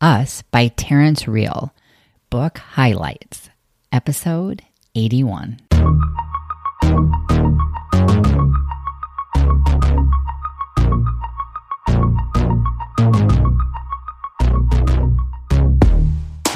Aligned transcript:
Us 0.00 0.42
by 0.50 0.68
Terrence 0.68 1.26
Real. 1.26 1.72
Book 2.28 2.58
Highlights, 2.58 3.48
Episode 3.90 4.60
81. 4.94 5.58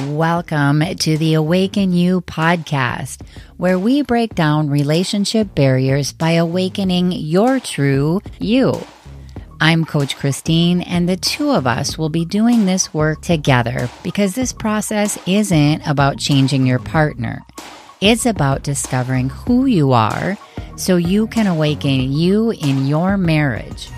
Welcome 0.07 0.82
to 0.96 1.16
the 1.16 1.32
Awaken 1.32 1.95
You 1.95 2.20
podcast, 2.20 3.22
where 3.57 3.79
we 3.79 4.02
break 4.02 4.34
down 4.34 4.68
relationship 4.68 5.54
barriers 5.54 6.12
by 6.12 6.32
awakening 6.32 7.12
your 7.12 7.59
true 7.59 8.20
you. 8.38 8.84
I'm 9.62 9.84
Coach 9.84 10.16
Christine, 10.16 10.80
and 10.80 11.06
the 11.06 11.18
two 11.18 11.50
of 11.50 11.66
us 11.66 11.98
will 11.98 12.08
be 12.08 12.24
doing 12.24 12.64
this 12.64 12.95
work 12.95 13.20
together 13.20 13.90
because 14.02 14.34
this 14.34 14.54
process 14.54 15.18
isn't 15.26 15.86
about 15.86 16.16
changing 16.16 16.66
your 16.66 16.79
partner. 16.79 17.43
It's 18.00 18.25
about 18.25 18.62
discovering 18.62 19.29
who 19.29 19.66
you 19.66 19.93
are 19.93 20.38
so 20.76 20.96
you 20.96 21.26
can 21.26 21.46
awaken 21.46 22.11
you 22.11 22.52
in 22.52 22.86
your 22.86 23.18
marriage. 23.18 23.90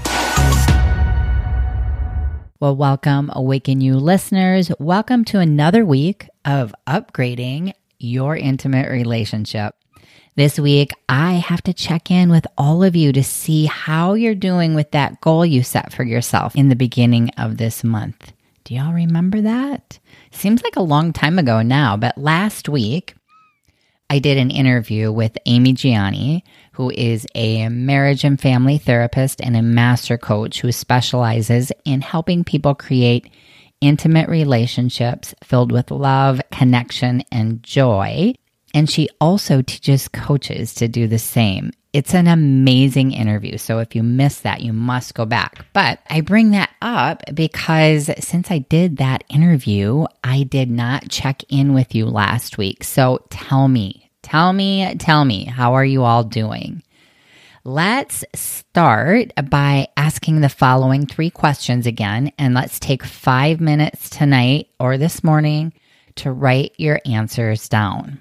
Well, 2.58 2.74
welcome, 2.74 3.30
Awaken 3.32 3.80
You 3.80 3.98
listeners. 3.98 4.72
Welcome 4.80 5.24
to 5.26 5.38
another 5.38 5.86
week 5.86 6.28
of 6.44 6.74
upgrading 6.88 7.74
your 8.00 8.36
intimate 8.36 8.90
relationship. 8.90 9.76
This 10.34 10.58
week, 10.58 10.92
I 11.10 11.34
have 11.34 11.60
to 11.64 11.74
check 11.74 12.10
in 12.10 12.30
with 12.30 12.46
all 12.56 12.82
of 12.82 12.96
you 12.96 13.12
to 13.12 13.22
see 13.22 13.66
how 13.66 14.14
you're 14.14 14.34
doing 14.34 14.74
with 14.74 14.90
that 14.92 15.20
goal 15.20 15.44
you 15.44 15.62
set 15.62 15.92
for 15.92 16.04
yourself 16.04 16.56
in 16.56 16.70
the 16.70 16.74
beginning 16.74 17.28
of 17.36 17.58
this 17.58 17.84
month. 17.84 18.32
Do 18.64 18.74
y'all 18.74 18.94
remember 18.94 19.42
that? 19.42 19.98
Seems 20.30 20.62
like 20.62 20.76
a 20.76 20.82
long 20.82 21.12
time 21.12 21.38
ago 21.38 21.60
now, 21.60 21.98
but 21.98 22.16
last 22.16 22.66
week, 22.66 23.14
I 24.08 24.20
did 24.20 24.38
an 24.38 24.50
interview 24.50 25.12
with 25.12 25.36
Amy 25.44 25.74
Gianni, 25.74 26.44
who 26.72 26.88
is 26.88 27.26
a 27.34 27.68
marriage 27.68 28.24
and 28.24 28.40
family 28.40 28.78
therapist 28.78 29.38
and 29.42 29.54
a 29.54 29.60
master 29.60 30.16
coach 30.16 30.62
who 30.62 30.72
specializes 30.72 31.72
in 31.84 32.00
helping 32.00 32.42
people 32.42 32.74
create 32.74 33.30
intimate 33.82 34.30
relationships 34.30 35.34
filled 35.44 35.72
with 35.72 35.90
love, 35.90 36.40
connection, 36.50 37.22
and 37.30 37.62
joy 37.62 38.32
and 38.74 38.88
she 38.88 39.08
also 39.20 39.62
teaches 39.62 40.08
coaches 40.08 40.74
to 40.74 40.88
do 40.88 41.06
the 41.06 41.18
same. 41.18 41.72
It's 41.92 42.14
an 42.14 42.26
amazing 42.26 43.12
interview. 43.12 43.58
So 43.58 43.78
if 43.78 43.94
you 43.94 44.02
missed 44.02 44.44
that, 44.44 44.62
you 44.62 44.72
must 44.72 45.14
go 45.14 45.26
back. 45.26 45.66
But 45.74 45.98
I 46.08 46.22
bring 46.22 46.52
that 46.52 46.70
up 46.80 47.22
because 47.34 48.10
since 48.18 48.50
I 48.50 48.58
did 48.58 48.96
that 48.96 49.24
interview, 49.28 50.06
I 50.24 50.44
did 50.44 50.70
not 50.70 51.10
check 51.10 51.42
in 51.50 51.74
with 51.74 51.94
you 51.94 52.06
last 52.06 52.56
week. 52.56 52.82
So 52.82 53.24
tell 53.28 53.68
me, 53.68 54.10
tell 54.22 54.54
me, 54.54 54.94
tell 54.96 55.24
me, 55.24 55.44
how 55.44 55.74
are 55.74 55.84
you 55.84 56.02
all 56.02 56.24
doing? 56.24 56.82
Let's 57.64 58.24
start 58.34 59.32
by 59.50 59.88
asking 59.96 60.40
the 60.40 60.48
following 60.48 61.06
three 61.06 61.30
questions 61.30 61.86
again. 61.86 62.32
And 62.38 62.54
let's 62.54 62.80
take 62.80 63.04
five 63.04 63.60
minutes 63.60 64.08
tonight 64.08 64.70
or 64.80 64.96
this 64.96 65.22
morning 65.22 65.74
to 66.16 66.32
write 66.32 66.72
your 66.78 67.00
answers 67.04 67.68
down 67.68 68.18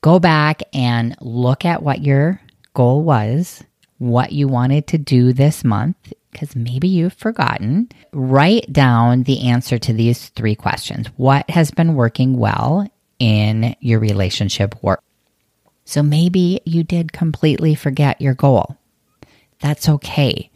go 0.00 0.18
back 0.18 0.62
and 0.72 1.16
look 1.20 1.64
at 1.64 1.82
what 1.82 2.02
your 2.02 2.40
goal 2.74 3.02
was, 3.02 3.64
what 3.98 4.32
you 4.32 4.48
wanted 4.48 4.86
to 4.88 4.98
do 4.98 5.32
this 5.32 5.64
month, 5.64 5.96
because 6.32 6.54
maybe 6.54 6.88
you've 6.88 7.14
forgotten. 7.14 7.88
Write 8.12 8.72
down 8.72 9.24
the 9.24 9.48
answer 9.48 9.78
to 9.78 9.92
these 9.92 10.28
three 10.30 10.54
questions. 10.54 11.08
What 11.16 11.48
has 11.50 11.70
been 11.70 11.94
working 11.94 12.38
well 12.38 12.88
in 13.18 13.74
your 13.80 13.98
relationship 13.98 14.80
work? 14.82 15.02
So 15.84 16.02
maybe 16.02 16.60
you 16.64 16.84
did 16.84 17.12
completely 17.12 17.74
forget 17.74 18.20
your 18.20 18.34
goal. 18.34 18.76
That's 19.60 19.88
okay. 19.88 20.50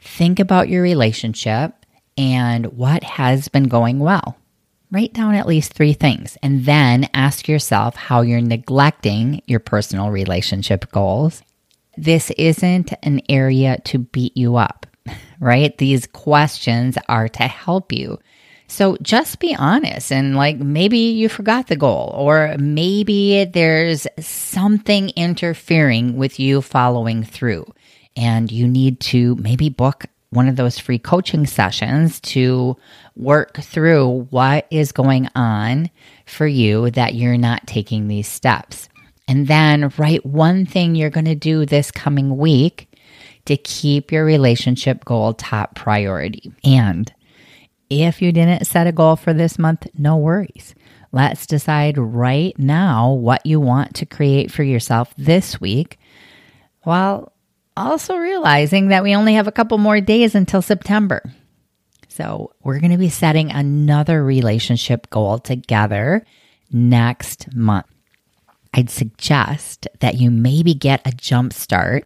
Think 0.00 0.38
about 0.38 0.68
your 0.68 0.82
relationship 0.82 1.74
and 2.16 2.66
what 2.66 3.02
has 3.02 3.48
been 3.48 3.64
going 3.64 3.98
well. 3.98 4.36
Write 4.90 5.12
down 5.12 5.34
at 5.34 5.48
least 5.48 5.72
three 5.72 5.94
things 5.94 6.38
and 6.42 6.64
then 6.64 7.08
ask 7.12 7.48
yourself 7.48 7.96
how 7.96 8.20
you're 8.20 8.40
neglecting 8.40 9.42
your 9.46 9.58
personal 9.58 10.10
relationship 10.10 10.90
goals. 10.92 11.42
This 11.96 12.30
isn't 12.32 12.92
an 13.02 13.20
area 13.28 13.78
to 13.86 13.98
beat 13.98 14.36
you 14.36 14.56
up, 14.56 14.86
right? 15.40 15.76
These 15.76 16.06
questions 16.06 16.96
are 17.08 17.28
to 17.28 17.42
help 17.42 17.90
you. 17.90 18.18
So 18.68 18.96
just 19.02 19.38
be 19.38 19.54
honest 19.54 20.12
and 20.12 20.36
like 20.36 20.58
maybe 20.58 20.98
you 20.98 21.28
forgot 21.28 21.66
the 21.68 21.76
goal 21.76 22.12
or 22.16 22.56
maybe 22.58 23.44
there's 23.44 24.06
something 24.18 25.10
interfering 25.10 26.16
with 26.16 26.40
you 26.40 26.62
following 26.62 27.22
through 27.22 27.64
and 28.16 28.50
you 28.50 28.66
need 28.66 28.98
to 29.00 29.36
maybe 29.36 29.68
book 29.68 30.06
one 30.36 30.48
of 30.48 30.56
those 30.56 30.78
free 30.78 30.98
coaching 30.98 31.46
sessions 31.46 32.20
to 32.20 32.76
work 33.16 33.56
through 33.56 34.28
what 34.30 34.66
is 34.70 34.92
going 34.92 35.28
on 35.34 35.90
for 36.26 36.46
you 36.46 36.90
that 36.92 37.14
you're 37.14 37.38
not 37.38 37.66
taking 37.66 38.06
these 38.06 38.28
steps. 38.28 38.88
And 39.26 39.48
then 39.48 39.92
write 39.98 40.24
one 40.24 40.66
thing 40.66 40.94
you're 40.94 41.10
going 41.10 41.24
to 41.24 41.34
do 41.34 41.66
this 41.66 41.90
coming 41.90 42.36
week 42.36 42.88
to 43.46 43.56
keep 43.56 44.12
your 44.12 44.24
relationship 44.24 45.04
goal 45.04 45.34
top 45.34 45.74
priority. 45.74 46.52
And 46.62 47.12
if 47.88 48.20
you 48.20 48.30
didn't 48.30 48.66
set 48.66 48.86
a 48.86 48.92
goal 48.92 49.16
for 49.16 49.32
this 49.32 49.58
month, 49.58 49.86
no 49.96 50.16
worries. 50.16 50.74
Let's 51.12 51.46
decide 51.46 51.96
right 51.96 52.56
now 52.58 53.12
what 53.12 53.46
you 53.46 53.58
want 53.58 53.94
to 53.96 54.06
create 54.06 54.52
for 54.52 54.62
yourself 54.62 55.14
this 55.16 55.60
week 55.60 55.98
while 56.82 57.32
also 57.76 58.16
realizing 58.16 58.88
that 58.88 59.02
we 59.02 59.14
only 59.14 59.34
have 59.34 59.48
a 59.48 59.52
couple 59.52 59.78
more 59.78 60.00
days 60.00 60.34
until 60.34 60.62
September. 60.62 61.22
So, 62.08 62.52
we're 62.62 62.80
going 62.80 62.92
to 62.92 62.98
be 62.98 63.10
setting 63.10 63.50
another 63.50 64.24
relationship 64.24 65.10
goal 65.10 65.38
together 65.38 66.24
next 66.72 67.54
month. 67.54 67.86
I'd 68.72 68.90
suggest 68.90 69.86
that 70.00 70.16
you 70.16 70.30
maybe 70.30 70.74
get 70.74 71.06
a 71.06 71.12
jump 71.12 71.52
start 71.52 72.04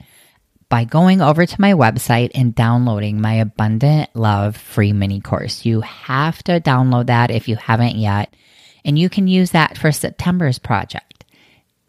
by 0.68 0.84
going 0.84 1.20
over 1.20 1.44
to 1.44 1.60
my 1.60 1.74
website 1.74 2.30
and 2.34 2.54
downloading 2.54 3.20
my 3.20 3.34
Abundant 3.34 4.08
Love 4.14 4.56
free 4.56 4.92
mini 4.92 5.20
course. 5.20 5.64
You 5.64 5.80
have 5.82 6.42
to 6.44 6.60
download 6.60 7.06
that 7.06 7.30
if 7.30 7.48
you 7.48 7.56
haven't 7.56 7.96
yet, 7.96 8.34
and 8.84 8.98
you 8.98 9.10
can 9.10 9.26
use 9.26 9.50
that 9.50 9.76
for 9.76 9.90
September's 9.92 10.58
project. 10.58 11.09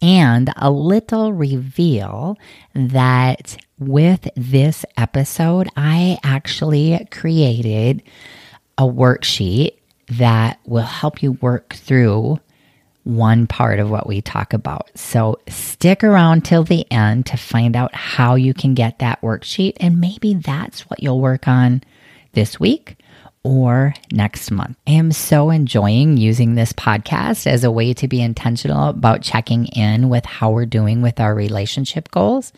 And 0.01 0.51
a 0.55 0.71
little 0.71 1.31
reveal 1.31 2.37
that 2.73 3.57
with 3.77 4.27
this 4.35 4.85
episode, 4.97 5.67
I 5.75 6.17
actually 6.23 7.07
created 7.11 8.01
a 8.77 8.83
worksheet 8.83 9.73
that 10.09 10.59
will 10.65 10.81
help 10.81 11.21
you 11.21 11.33
work 11.33 11.73
through 11.73 12.39
one 13.03 13.47
part 13.47 13.79
of 13.79 13.89
what 13.89 14.07
we 14.07 14.21
talk 14.21 14.53
about. 14.53 14.89
So 14.95 15.39
stick 15.47 16.03
around 16.03 16.45
till 16.45 16.63
the 16.63 16.89
end 16.91 17.25
to 17.27 17.37
find 17.37 17.75
out 17.75 17.93
how 17.95 18.35
you 18.35 18.53
can 18.53 18.73
get 18.73 18.99
that 18.99 19.21
worksheet. 19.21 19.73
And 19.79 19.99
maybe 19.99 20.35
that's 20.35 20.81
what 20.81 21.01
you'll 21.01 21.21
work 21.21 21.47
on 21.47 21.81
this 22.33 22.59
week 22.59 22.97
or 23.43 23.93
next 24.11 24.51
month. 24.51 24.77
I 24.87 24.91
am 24.91 25.11
so 25.11 25.49
enjoying 25.49 26.17
using 26.17 26.55
this 26.55 26.73
podcast 26.73 27.47
as 27.47 27.63
a 27.63 27.71
way 27.71 27.93
to 27.95 28.07
be 28.07 28.21
intentional 28.21 28.89
about 28.89 29.21
checking 29.21 29.65
in 29.67 30.09
with 30.09 30.25
how 30.25 30.51
we're 30.51 30.65
doing 30.65 31.01
with 31.01 31.19
our 31.19 31.33
relationship 31.33 32.11
goals 32.11 32.53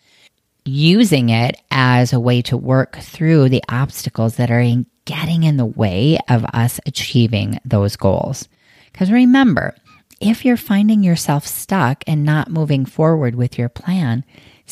using 0.65 1.29
it 1.29 1.59
as 1.71 2.13
a 2.13 2.19
way 2.19 2.41
to 2.41 2.57
work 2.57 2.97
through 2.97 3.49
the 3.49 3.63
obstacles 3.69 4.37
that 4.37 4.51
are 4.51 4.59
in 4.59 4.85
getting 5.05 5.43
in 5.43 5.57
the 5.57 5.65
way 5.65 6.17
of 6.29 6.45
us 6.53 6.79
achieving 6.85 7.59
those 7.65 7.95
goals. 7.95 8.47
Because 8.91 9.11
remember, 9.11 9.75
if 10.21 10.45
you're 10.45 10.57
finding 10.57 11.03
yourself 11.03 11.45
stuck 11.45 12.03
and 12.07 12.23
not 12.23 12.49
moving 12.49 12.85
forward 12.85 13.35
with 13.35 13.57
your 13.57 13.69
plan, 13.69 14.23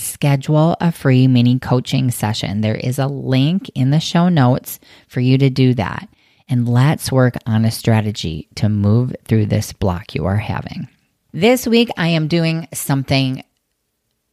schedule 0.01 0.75
a 0.81 0.91
free 0.91 1.27
mini 1.27 1.59
coaching 1.59 2.11
session. 2.11 2.61
There 2.61 2.75
is 2.75 2.99
a 2.99 3.07
link 3.07 3.69
in 3.75 3.91
the 3.91 3.99
show 3.99 4.29
notes 4.29 4.79
for 5.07 5.19
you 5.19 5.37
to 5.37 5.49
do 5.49 5.73
that. 5.75 6.09
And 6.49 6.67
let's 6.67 7.11
work 7.11 7.35
on 7.45 7.63
a 7.63 7.71
strategy 7.71 8.49
to 8.55 8.67
move 8.67 9.15
through 9.25 9.45
this 9.45 9.71
block 9.71 10.15
you 10.15 10.25
are 10.25 10.37
having. 10.37 10.89
This 11.31 11.65
week, 11.65 11.89
I 11.97 12.09
am 12.09 12.27
doing 12.27 12.67
something 12.73 13.43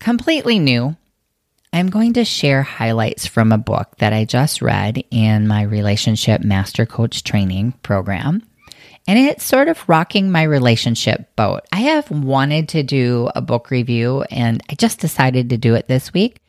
completely 0.01 0.59
new 0.59 0.97
I'm 1.73 1.91
going 1.91 2.15
to 2.15 2.25
share 2.25 2.63
highlights 2.63 3.27
from 3.27 3.53
a 3.53 3.59
book 3.59 3.97
that 3.99 4.13
I 4.13 4.25
just 4.25 4.63
read 4.63 5.05
in 5.11 5.47
my 5.47 5.63
relationship 5.63 6.43
master 6.43 6.87
coach 6.87 7.25
training 7.25 7.73
program. 7.83 8.43
And 9.09 9.19
it's 9.19 9.43
sort 9.43 9.69
of 9.69 9.89
rocking 9.89 10.31
my 10.31 10.43
relationship 10.43 11.35
boat. 11.35 11.63
I 11.73 11.81
have 11.81 12.11
wanted 12.11 12.69
to 12.69 12.83
do 12.83 13.31
a 13.35 13.41
book 13.41 13.71
review 13.71 14.23
and 14.31 14.63
I 14.69 14.75
just 14.75 15.01
decided 15.01 15.49
to 15.49 15.57
do 15.57 15.75
it 15.75 15.89
this 15.89 16.13
week. 16.13 16.43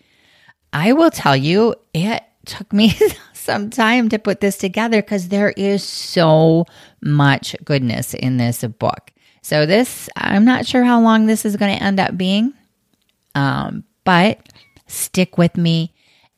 I 0.74 0.92
will 0.92 1.10
tell 1.10 1.38
you, 1.38 1.76
it 1.94 2.22
took 2.46 2.74
me 2.74 3.00
some 3.34 3.70
time 3.70 4.10
to 4.10 4.20
put 4.20 4.42
this 4.42 4.58
together 4.58 5.02
because 5.02 5.30
there 5.30 5.52
is 5.56 5.86
so 5.86 6.66
much 7.02 7.56
goodness 7.64 8.14
in 8.14 8.36
this 8.36 8.62
book. 8.66 9.14
So, 9.42 9.66
this, 9.66 10.10
I'm 10.18 10.44
not 10.44 10.68
sure 10.68 10.84
how 10.84 11.00
long 11.00 11.26
this 11.26 11.46
is 11.46 11.56
going 11.56 11.76
to 11.76 11.84
end 11.84 11.98
up 11.98 12.18
being, 12.18 12.54
um, 13.36 13.86
but 14.04 14.38
stick 14.86 15.38
with 15.38 15.56
me 15.56 15.94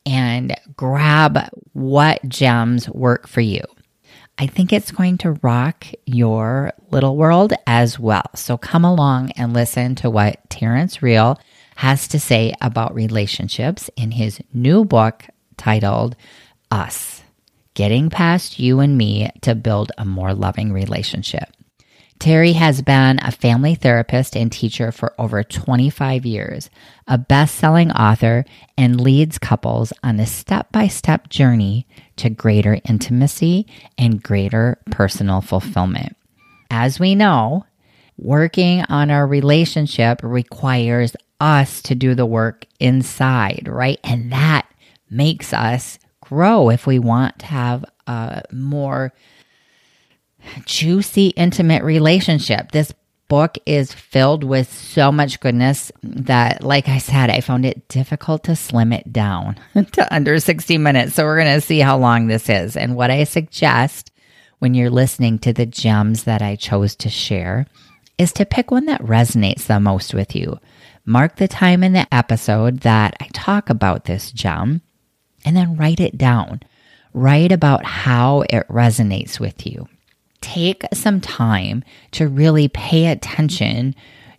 and 0.06 0.54
grab 0.76 1.50
what 1.72 2.26
gems 2.28 2.88
work 2.88 3.26
for 3.26 3.40
you. 3.40 3.62
I 4.38 4.46
think 4.46 4.72
it's 4.72 4.90
going 4.90 5.18
to 5.18 5.32
rock 5.42 5.86
your 6.06 6.72
little 6.90 7.16
world 7.16 7.52
as 7.66 7.98
well. 7.98 8.24
So 8.34 8.56
come 8.56 8.84
along 8.84 9.32
and 9.32 9.52
listen 9.52 9.94
to 9.96 10.10
what 10.10 10.48
Terrence 10.50 11.02
Real 11.02 11.38
has 11.76 12.08
to 12.08 12.20
say 12.20 12.54
about 12.60 12.94
relationships 12.94 13.90
in 13.96 14.12
his 14.12 14.40
new 14.52 14.84
book 14.84 15.24
titled 15.56 16.16
Us 16.70 17.22
Getting 17.74 18.10
Past 18.10 18.58
You 18.58 18.80
and 18.80 18.96
Me 18.98 19.30
to 19.42 19.54
Build 19.54 19.92
a 19.96 20.04
More 20.04 20.34
Loving 20.34 20.72
Relationship. 20.72 21.48
Terry 22.22 22.52
has 22.52 22.82
been 22.82 23.18
a 23.20 23.32
family 23.32 23.74
therapist 23.74 24.36
and 24.36 24.52
teacher 24.52 24.92
for 24.92 25.12
over 25.18 25.42
25 25.42 26.24
years, 26.24 26.70
a 27.08 27.18
best 27.18 27.56
selling 27.56 27.90
author, 27.90 28.44
and 28.78 29.00
leads 29.00 29.40
couples 29.40 29.92
on 30.04 30.20
a 30.20 30.26
step 30.26 30.70
by 30.70 30.86
step 30.86 31.30
journey 31.30 31.84
to 32.14 32.30
greater 32.30 32.78
intimacy 32.88 33.66
and 33.98 34.22
greater 34.22 34.78
personal 34.92 35.40
fulfillment. 35.40 36.16
As 36.70 37.00
we 37.00 37.16
know, 37.16 37.66
working 38.16 38.84
on 38.88 39.10
our 39.10 39.26
relationship 39.26 40.20
requires 40.22 41.16
us 41.40 41.82
to 41.82 41.96
do 41.96 42.14
the 42.14 42.24
work 42.24 42.66
inside, 42.78 43.66
right? 43.66 43.98
And 44.04 44.30
that 44.30 44.68
makes 45.10 45.52
us 45.52 45.98
grow 46.20 46.70
if 46.70 46.86
we 46.86 47.00
want 47.00 47.40
to 47.40 47.46
have 47.46 47.84
a 48.06 48.44
more 48.52 49.12
juicy, 50.64 51.28
intimate 51.28 51.82
relationship. 51.82 52.72
This 52.72 52.92
book 53.28 53.56
is 53.64 53.92
filled 53.94 54.44
with 54.44 54.70
so 54.70 55.10
much 55.10 55.40
goodness 55.40 55.90
that, 56.02 56.62
like 56.62 56.88
I 56.88 56.98
said, 56.98 57.30
I 57.30 57.40
found 57.40 57.64
it 57.64 57.88
difficult 57.88 58.44
to 58.44 58.54
slim 58.54 58.92
it 58.92 59.10
down 59.10 59.58
to 59.92 60.14
under 60.14 60.38
60 60.38 60.76
minutes. 60.78 61.14
So, 61.14 61.24
we're 61.24 61.42
going 61.42 61.54
to 61.54 61.60
see 61.60 61.80
how 61.80 61.96
long 61.96 62.26
this 62.26 62.50
is. 62.50 62.76
And 62.76 62.94
what 62.94 63.10
I 63.10 63.24
suggest 63.24 64.12
when 64.58 64.74
you're 64.74 64.90
listening 64.90 65.38
to 65.40 65.52
the 65.52 65.64
gems 65.66 66.24
that 66.24 66.42
I 66.42 66.56
chose 66.56 66.94
to 66.96 67.08
share 67.08 67.66
is 68.18 68.32
to 68.34 68.44
pick 68.44 68.70
one 68.70 68.86
that 68.86 69.00
resonates 69.00 69.66
the 69.66 69.80
most 69.80 70.14
with 70.14 70.36
you. 70.36 70.58
Mark 71.04 71.36
the 71.36 71.48
time 71.48 71.82
in 71.82 71.94
the 71.94 72.06
episode 72.14 72.80
that 72.80 73.16
I 73.18 73.28
talk 73.32 73.70
about 73.70 74.04
this 74.04 74.30
gem 74.30 74.82
and 75.44 75.56
then 75.56 75.76
write 75.76 76.00
it 76.00 76.18
down. 76.18 76.60
Write 77.14 77.50
about 77.50 77.84
how 77.84 78.42
it 78.42 78.68
resonates 78.68 79.40
with 79.40 79.66
you 79.66 79.88
take 80.42 80.84
some 80.92 81.20
time 81.20 81.84
to 82.12 82.28
really 82.28 82.68
pay 82.68 83.06
attention 83.06 83.94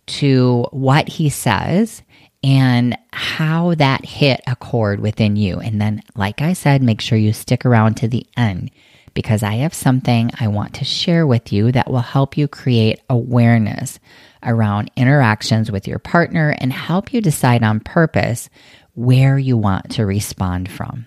to 0.05 0.67
what 0.71 1.07
he 1.07 1.29
says 1.29 2.03
and 2.43 2.97
how 3.11 3.73
that 3.75 4.05
hit 4.05 4.41
a 4.45 4.55
chord 4.55 4.99
within 4.99 5.35
you. 5.35 5.59
And 5.59 5.79
then, 5.79 6.03
like 6.15 6.41
I 6.41 6.53
said, 6.53 6.83
make 6.83 7.01
sure 7.01 7.17
you 7.17 7.31
stick 7.31 7.65
around 7.65 7.95
to 7.95 8.07
the 8.07 8.27
end 8.35 8.69
because 9.13 9.43
I 9.43 9.55
have 9.55 9.73
something 9.73 10.31
I 10.39 10.47
want 10.47 10.75
to 10.75 10.85
share 10.85 11.25
with 11.25 11.53
you 11.53 11.71
that 11.71 11.89
will 11.89 11.99
help 11.99 12.37
you 12.37 12.47
create 12.47 13.01
awareness 13.09 13.99
around 14.43 14.91
interactions 14.97 15.71
with 15.71 15.87
your 15.87 15.99
partner 15.99 16.55
and 16.57 16.73
help 16.73 17.13
you 17.13 17.21
decide 17.21 17.63
on 17.63 17.79
purpose 17.79 18.49
where 18.95 19.37
you 19.37 19.57
want 19.57 19.91
to 19.91 20.05
respond 20.05 20.69
from. 20.69 21.05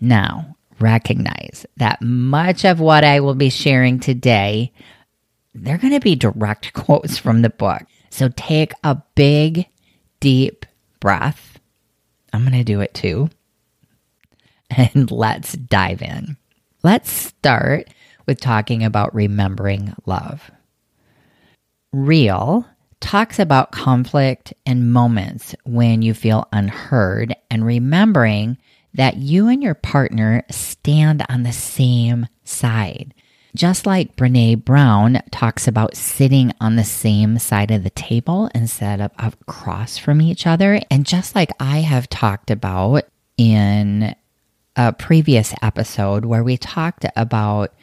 Now, 0.00 0.56
recognize 0.80 1.66
that 1.76 2.00
much 2.02 2.64
of 2.64 2.80
what 2.80 3.04
I 3.04 3.20
will 3.20 3.34
be 3.34 3.50
sharing 3.50 4.00
today, 4.00 4.72
they're 5.54 5.78
going 5.78 5.92
to 5.92 6.00
be 6.00 6.14
direct 6.14 6.72
quotes 6.74 7.18
from 7.18 7.42
the 7.42 7.50
book. 7.50 7.82
So 8.10 8.30
take 8.36 8.72
a 8.84 9.00
big, 9.14 9.66
deep 10.20 10.66
breath. 11.00 11.58
I'm 12.32 12.40
going 12.42 12.52
to 12.52 12.64
do 12.64 12.80
it 12.80 12.94
too. 12.94 13.30
And 14.70 15.10
let's 15.10 15.54
dive 15.54 16.02
in. 16.02 16.36
Let's 16.82 17.10
start 17.10 17.88
with 18.26 18.38
talking 18.38 18.84
about 18.84 19.14
remembering 19.14 19.94
love. 20.04 20.50
Real 21.90 22.66
talks 23.00 23.38
about 23.38 23.72
conflict 23.72 24.52
and 24.66 24.92
moments 24.92 25.54
when 25.64 26.02
you 26.02 26.12
feel 26.12 26.46
unheard 26.52 27.34
and 27.50 27.64
remembering 27.64 28.58
that 28.94 29.16
you 29.16 29.48
and 29.48 29.62
your 29.62 29.74
partner 29.74 30.44
stand 30.50 31.24
on 31.28 31.42
the 31.42 31.52
same 31.52 32.26
side. 32.44 33.14
Just 33.56 33.86
like 33.86 34.16
Brene 34.16 34.64
Brown 34.64 35.20
talks 35.30 35.66
about 35.66 35.96
sitting 35.96 36.52
on 36.60 36.76
the 36.76 36.84
same 36.84 37.38
side 37.38 37.70
of 37.70 37.82
the 37.82 37.90
table 37.90 38.50
instead 38.54 39.00
of 39.00 39.10
across 39.18 39.98
from 39.98 40.20
each 40.20 40.46
other. 40.46 40.80
And 40.90 41.06
just 41.06 41.34
like 41.34 41.50
I 41.58 41.78
have 41.78 42.08
talked 42.08 42.50
about 42.50 43.04
in 43.36 44.14
a 44.76 44.92
previous 44.92 45.54
episode 45.60 46.24
where 46.24 46.44
we 46.44 46.56
talked 46.56 47.04
about 47.16 47.74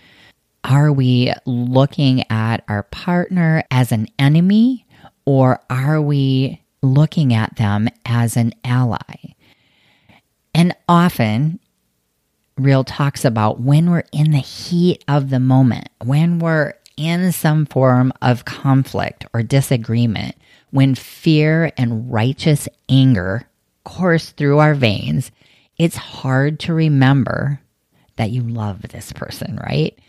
are 0.63 0.91
we 0.91 1.33
looking 1.45 2.23
at 2.31 2.63
our 2.67 2.83
partner 2.83 3.63
as 3.69 3.91
an 3.91 4.07
enemy 4.17 4.85
or 5.25 5.59
are 5.69 6.01
we 6.01 6.61
looking 6.81 7.33
at 7.33 7.55
them 7.57 7.87
as 8.05 8.37
an 8.37 8.53
ally? 8.63 9.34
And 10.55 10.73
often, 10.87 11.59
Real 12.57 12.85
talks 12.85 13.25
about 13.25 13.59
when 13.59 13.91
we're 13.91 14.05
in 14.13 14.31
the 14.31 14.37
heat 14.37 15.03
of 15.05 15.29
the 15.29 15.41
moment, 15.41 15.89
when 16.01 16.39
we're 16.39 16.73
in 16.95 17.33
some 17.33 17.65
form 17.65 18.13
of 18.21 18.45
conflict 18.45 19.25
or 19.33 19.43
disagreement, 19.43 20.35
when 20.71 20.95
fear 20.95 21.73
and 21.77 22.09
righteous 22.09 22.69
anger 22.87 23.49
course 23.83 24.29
through 24.31 24.59
our 24.59 24.73
veins, 24.73 25.29
it's 25.77 25.97
hard 25.97 26.61
to 26.61 26.73
remember 26.73 27.59
that 28.15 28.31
you 28.31 28.41
love 28.41 28.81
this 28.83 29.11
person, 29.11 29.59
right? 29.61 29.99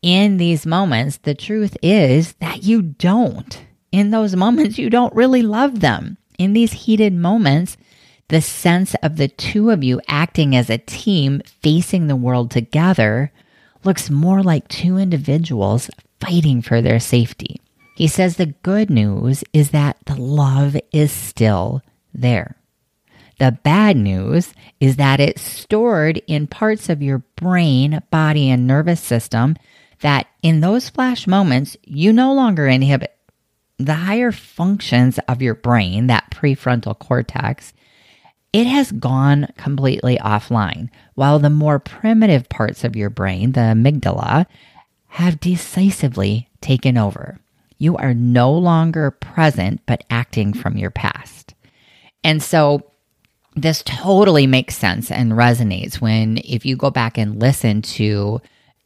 In 0.00 0.38
these 0.38 0.64
moments, 0.64 1.18
the 1.18 1.34
truth 1.34 1.76
is 1.82 2.32
that 2.40 2.62
you 2.62 2.80
don't. 2.80 3.62
In 3.92 4.12
those 4.12 4.34
moments, 4.34 4.78
you 4.78 4.88
don't 4.88 5.14
really 5.14 5.42
love 5.42 5.80
them. 5.80 6.16
In 6.38 6.54
these 6.54 6.72
heated 6.72 7.12
moments, 7.12 7.76
the 8.30 8.40
sense 8.40 8.94
of 9.02 9.16
the 9.16 9.26
two 9.26 9.70
of 9.70 9.82
you 9.82 10.00
acting 10.06 10.54
as 10.54 10.70
a 10.70 10.78
team 10.78 11.42
facing 11.62 12.06
the 12.06 12.14
world 12.14 12.48
together 12.48 13.32
looks 13.82 14.08
more 14.08 14.40
like 14.40 14.68
two 14.68 14.96
individuals 14.96 15.90
fighting 16.20 16.62
for 16.62 16.80
their 16.80 17.00
safety. 17.00 17.60
He 17.96 18.06
says 18.06 18.36
the 18.36 18.54
good 18.62 18.88
news 18.88 19.42
is 19.52 19.72
that 19.72 19.96
the 20.06 20.14
love 20.14 20.76
is 20.92 21.10
still 21.10 21.82
there. 22.14 22.54
The 23.40 23.58
bad 23.64 23.96
news 23.96 24.54
is 24.78 24.94
that 24.96 25.18
it's 25.18 25.42
stored 25.42 26.22
in 26.28 26.46
parts 26.46 26.88
of 26.88 27.02
your 27.02 27.18
brain, 27.34 28.00
body, 28.12 28.48
and 28.48 28.64
nervous 28.64 29.00
system 29.00 29.56
that 30.02 30.28
in 30.40 30.60
those 30.60 30.88
flash 30.88 31.26
moments 31.26 31.76
you 31.82 32.12
no 32.12 32.32
longer 32.32 32.68
inhibit. 32.68 33.12
The 33.78 33.94
higher 33.94 34.30
functions 34.30 35.18
of 35.26 35.42
your 35.42 35.56
brain, 35.56 36.06
that 36.06 36.30
prefrontal 36.30 36.96
cortex, 36.96 37.72
it 38.52 38.66
has 38.66 38.92
gone 38.92 39.48
completely 39.56 40.16
offline, 40.18 40.88
while 41.14 41.38
the 41.38 41.50
more 41.50 41.78
primitive 41.78 42.48
parts 42.48 42.84
of 42.84 42.96
your 42.96 43.10
brain, 43.10 43.52
the 43.52 43.60
amygdala, 43.60 44.46
have 45.08 45.40
decisively 45.40 46.48
taken 46.60 46.96
over. 46.96 47.38
You 47.78 47.96
are 47.96 48.14
no 48.14 48.52
longer 48.52 49.10
present, 49.10 49.80
but 49.86 50.04
acting 50.10 50.52
from 50.52 50.76
your 50.76 50.90
past. 50.90 51.54
And 52.22 52.42
so 52.42 52.90
this 53.56 53.82
totally 53.84 54.46
makes 54.46 54.76
sense 54.76 55.10
and 55.10 55.32
resonates 55.32 56.00
when, 56.00 56.38
if 56.38 56.66
you 56.66 56.76
go 56.76 56.90
back 56.90 57.18
and 57.18 57.40
listen 57.40 57.82
to 57.82 58.40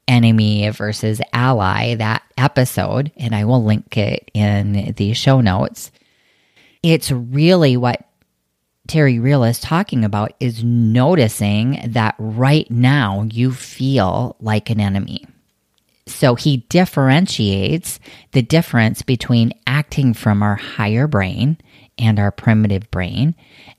enemy 0.07 0.69
versus 0.71 1.21
ally, 1.33 1.95
that 1.95 2.23
episode, 2.37 3.11
and 3.17 3.35
I 3.35 3.45
will 3.45 3.65
link 3.65 3.97
it 3.97 4.31
in 4.35 4.95
the 4.97 5.15
show 5.15 5.41
notes, 5.41 5.91
it's 6.83 7.11
really 7.11 7.77
what 7.77 8.07
Terry 8.87 9.19
Real 9.19 9.45
is 9.45 9.61
talking 9.61 10.05
about 10.05 10.35
is 10.41 10.63
noticing 10.63 11.81
that 11.87 12.15
right 12.19 12.71
now 12.71 13.23
you 13.31 13.53
feel 13.53 14.37
like 14.41 14.71
an 14.71 14.81
enemy. 14.81 15.25
So 16.07 16.35
he 16.35 16.59
differentiates 16.69 17.99
the 18.33 18.43
difference 18.43 19.03
between 19.03 19.55
acting 19.67 20.13
from 20.13 20.43
our 20.43 20.57
higher 20.57 21.07
brain 21.07 21.57
and 21.99 22.19
our 22.19 22.31
primitive 22.31 22.91
brain 22.91 23.35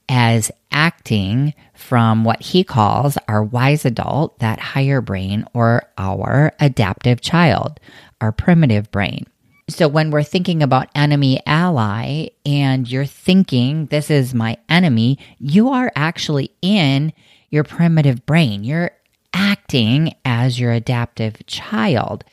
as 0.09 0.51
acting 0.71 1.53
from 1.73 2.23
what 2.23 2.41
he 2.41 2.63
calls 2.63 3.17
our 3.27 3.43
wise 3.43 3.85
adult, 3.85 4.39
that 4.39 4.59
higher 4.59 5.01
brain, 5.01 5.45
or 5.53 5.83
our 5.97 6.51
adaptive 6.59 7.21
child, 7.21 7.79
our 8.21 8.31
primitive 8.31 8.89
brain. 8.91 9.25
So 9.67 9.87
when 9.87 10.11
we're 10.11 10.23
thinking 10.23 10.61
about 10.61 10.89
enemy 10.93 11.39
ally 11.45 12.27
and 12.45 12.89
you're 12.89 13.05
thinking 13.05 13.87
this 13.87 14.11
is 14.11 14.33
my 14.33 14.57
enemy, 14.69 15.17
you 15.39 15.69
are 15.69 15.91
actually 15.95 16.51
in 16.61 17.13
your 17.49 17.63
primitive 17.63 18.25
brain. 18.27 18.63
You're 18.63 18.91
acting 19.33 20.13
as 20.23 20.59
your 20.59 20.71
adaptive 20.71 21.45
child. 21.47 22.23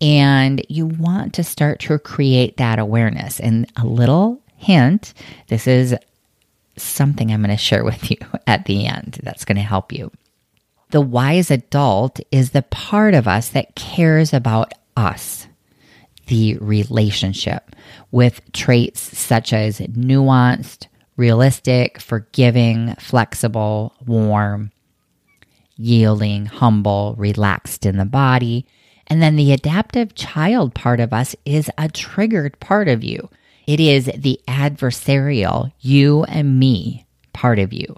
And 0.00 0.64
you 0.68 0.86
want 0.86 1.34
to 1.34 1.44
start 1.44 1.80
to 1.80 1.98
create 1.98 2.56
that 2.56 2.78
awareness. 2.78 3.38
And 3.40 3.70
a 3.76 3.84
little 3.84 4.40
hint 4.56 5.14
this 5.48 5.66
is 5.66 5.94
something 6.76 7.30
I'm 7.30 7.42
going 7.42 7.50
to 7.50 7.56
share 7.56 7.84
with 7.84 8.10
you 8.10 8.16
at 8.46 8.64
the 8.66 8.86
end 8.86 9.20
that's 9.22 9.44
going 9.44 9.56
to 9.56 9.62
help 9.62 9.92
you. 9.92 10.10
The 10.90 11.00
wise 11.00 11.50
adult 11.50 12.18
is 12.32 12.50
the 12.50 12.62
part 12.62 13.14
of 13.14 13.28
us 13.28 13.50
that 13.50 13.74
cares 13.74 14.32
about 14.32 14.72
us, 14.96 15.37
the 16.28 16.56
relationship, 16.58 17.74
with 18.10 18.40
traits 18.52 19.18
such 19.18 19.52
as 19.52 19.80
nuanced, 19.80 20.86
realistic, 21.16 22.00
forgiving, 22.00 22.94
flexible, 22.94 23.94
warm, 24.06 24.70
yielding, 25.76 26.46
humble, 26.46 27.14
relaxed 27.18 27.84
in 27.84 27.96
the 27.96 28.04
body. 28.04 28.66
And 29.06 29.22
then 29.22 29.36
the 29.36 29.52
adaptive 29.52 30.14
child 30.14 30.74
part 30.74 31.00
of 31.00 31.12
us 31.12 31.34
is 31.44 31.70
a 31.76 31.88
triggered 31.88 32.60
part 32.60 32.88
of 32.88 33.02
you. 33.02 33.30
It 33.66 33.80
is 33.80 34.06
the 34.16 34.40
adversarial, 34.46 35.72
you 35.80 36.24
and 36.24 36.58
me 36.58 37.06
part 37.32 37.58
of 37.58 37.72
you. 37.72 37.96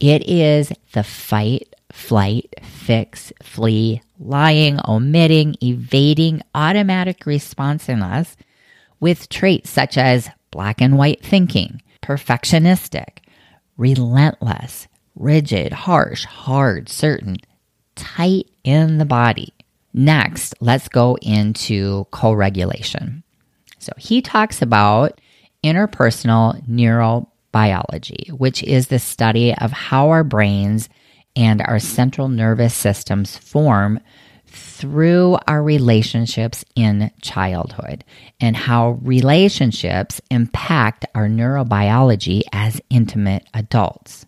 It 0.00 0.28
is 0.28 0.72
the 0.92 1.04
fight, 1.04 1.74
flight, 1.92 2.54
fix, 2.62 3.32
flee, 3.42 4.02
lying, 4.18 4.78
omitting, 4.86 5.56
evading 5.62 6.42
automatic 6.54 7.26
us 8.02 8.36
with 9.00 9.28
traits 9.28 9.70
such 9.70 9.98
as 9.98 10.30
black 10.50 10.80
and 10.80 10.96
white 10.96 11.22
thinking, 11.22 11.82
perfectionistic, 12.02 13.18
relentless, 13.76 14.88
rigid, 15.14 15.72
harsh, 15.72 16.24
hard, 16.24 16.88
certain, 16.88 17.36
tight 17.94 18.48
in 18.64 18.98
the 18.98 19.04
body. 19.04 19.52
Next, 19.92 20.54
let's 20.60 20.88
go 20.88 21.16
into 21.22 22.06
co 22.10 22.32
regulation. 22.32 23.22
So 23.78 23.92
he 23.96 24.20
talks 24.20 24.60
about 24.60 25.20
interpersonal 25.64 26.66
neurobiology, 26.68 28.30
which 28.30 28.62
is 28.62 28.88
the 28.88 28.98
study 28.98 29.54
of 29.54 29.72
how 29.72 30.10
our 30.10 30.24
brains 30.24 30.88
and 31.36 31.60
our 31.62 31.78
central 31.78 32.28
nervous 32.28 32.74
systems 32.74 33.36
form 33.36 34.00
through 34.46 35.38
our 35.46 35.62
relationships 35.62 36.64
in 36.74 37.10
childhood 37.20 38.04
and 38.40 38.56
how 38.56 38.98
relationships 39.02 40.20
impact 40.30 41.04
our 41.14 41.28
neurobiology 41.28 42.42
as 42.52 42.80
intimate 42.90 43.46
adults. 43.52 44.24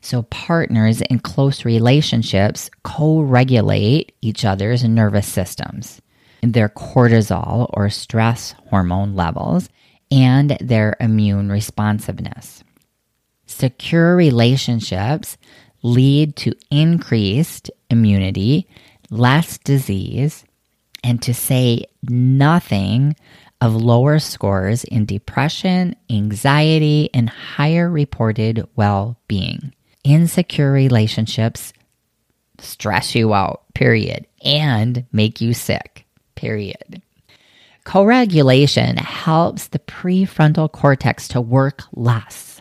So, 0.00 0.22
partners 0.22 1.00
in 1.02 1.18
close 1.18 1.64
relationships 1.64 2.70
co 2.84 3.20
regulate 3.20 4.14
each 4.22 4.44
other's 4.44 4.84
nervous 4.84 5.26
systems, 5.26 6.00
their 6.42 6.68
cortisol 6.68 7.68
or 7.74 7.90
stress 7.90 8.54
hormone 8.70 9.16
levels, 9.16 9.68
and 10.10 10.56
their 10.60 10.96
immune 11.00 11.50
responsiveness. 11.50 12.62
Secure 13.46 14.14
relationships 14.14 15.36
lead 15.88 16.36
to 16.36 16.54
increased 16.70 17.70
immunity 17.90 18.68
less 19.10 19.58
disease, 19.58 20.44
and 21.02 21.22
to 21.22 21.32
say 21.32 21.84
nothing 22.02 23.16
of 23.60 23.74
lower 23.74 24.18
scores 24.18 24.84
in 24.84 25.04
depression, 25.04 25.96
anxiety, 26.10 27.10
and 27.14 27.28
higher 27.28 27.90
reported 27.90 28.66
well 28.76 29.18
being. 29.26 29.74
Insecure 30.04 30.72
relationships 30.72 31.72
stress 32.58 33.14
you 33.14 33.34
out, 33.34 33.62
period, 33.74 34.26
and 34.44 35.04
make 35.12 35.40
you 35.40 35.54
sick, 35.54 36.04
period. 36.34 37.02
Co 37.84 38.04
regulation 38.04 38.96
helps 38.96 39.68
the 39.68 39.78
prefrontal 39.78 40.70
cortex 40.70 41.28
to 41.28 41.40
work 41.40 41.82
less. 41.92 42.57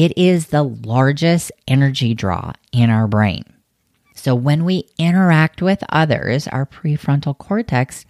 It 0.00 0.16
is 0.16 0.46
the 0.46 0.62
largest 0.62 1.52
energy 1.68 2.14
draw 2.14 2.54
in 2.72 2.88
our 2.88 3.06
brain. 3.06 3.44
So 4.14 4.34
when 4.34 4.64
we 4.64 4.88
interact 4.96 5.60
with 5.60 5.84
others, 5.90 6.48
our 6.48 6.64
prefrontal 6.64 7.36
cortex 7.36 8.06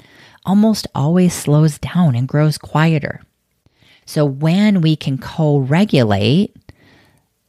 almost 0.47 0.87
always 0.95 1.35
slows 1.35 1.81
down 1.81 2.15
and 2.15 2.29
grows 2.29 2.59
quieter. 2.59 3.23
So 4.07 4.25
when 4.25 4.83
we 4.83 4.95
can 4.95 5.19
co 5.19 5.59
regulate, 5.59 6.55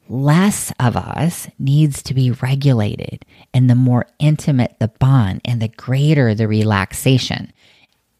less 0.09 0.73
of 0.79 0.97
us 0.97 1.47
needs 1.59 2.01
to 2.01 2.15
be 2.15 2.31
regulated. 2.31 3.23
And 3.53 3.69
the 3.69 3.75
more 3.75 4.07
intimate 4.17 4.77
the 4.79 4.87
bond 4.87 5.41
and 5.45 5.61
the 5.61 5.67
greater 5.67 6.33
the 6.33 6.47
relaxation. 6.47 7.53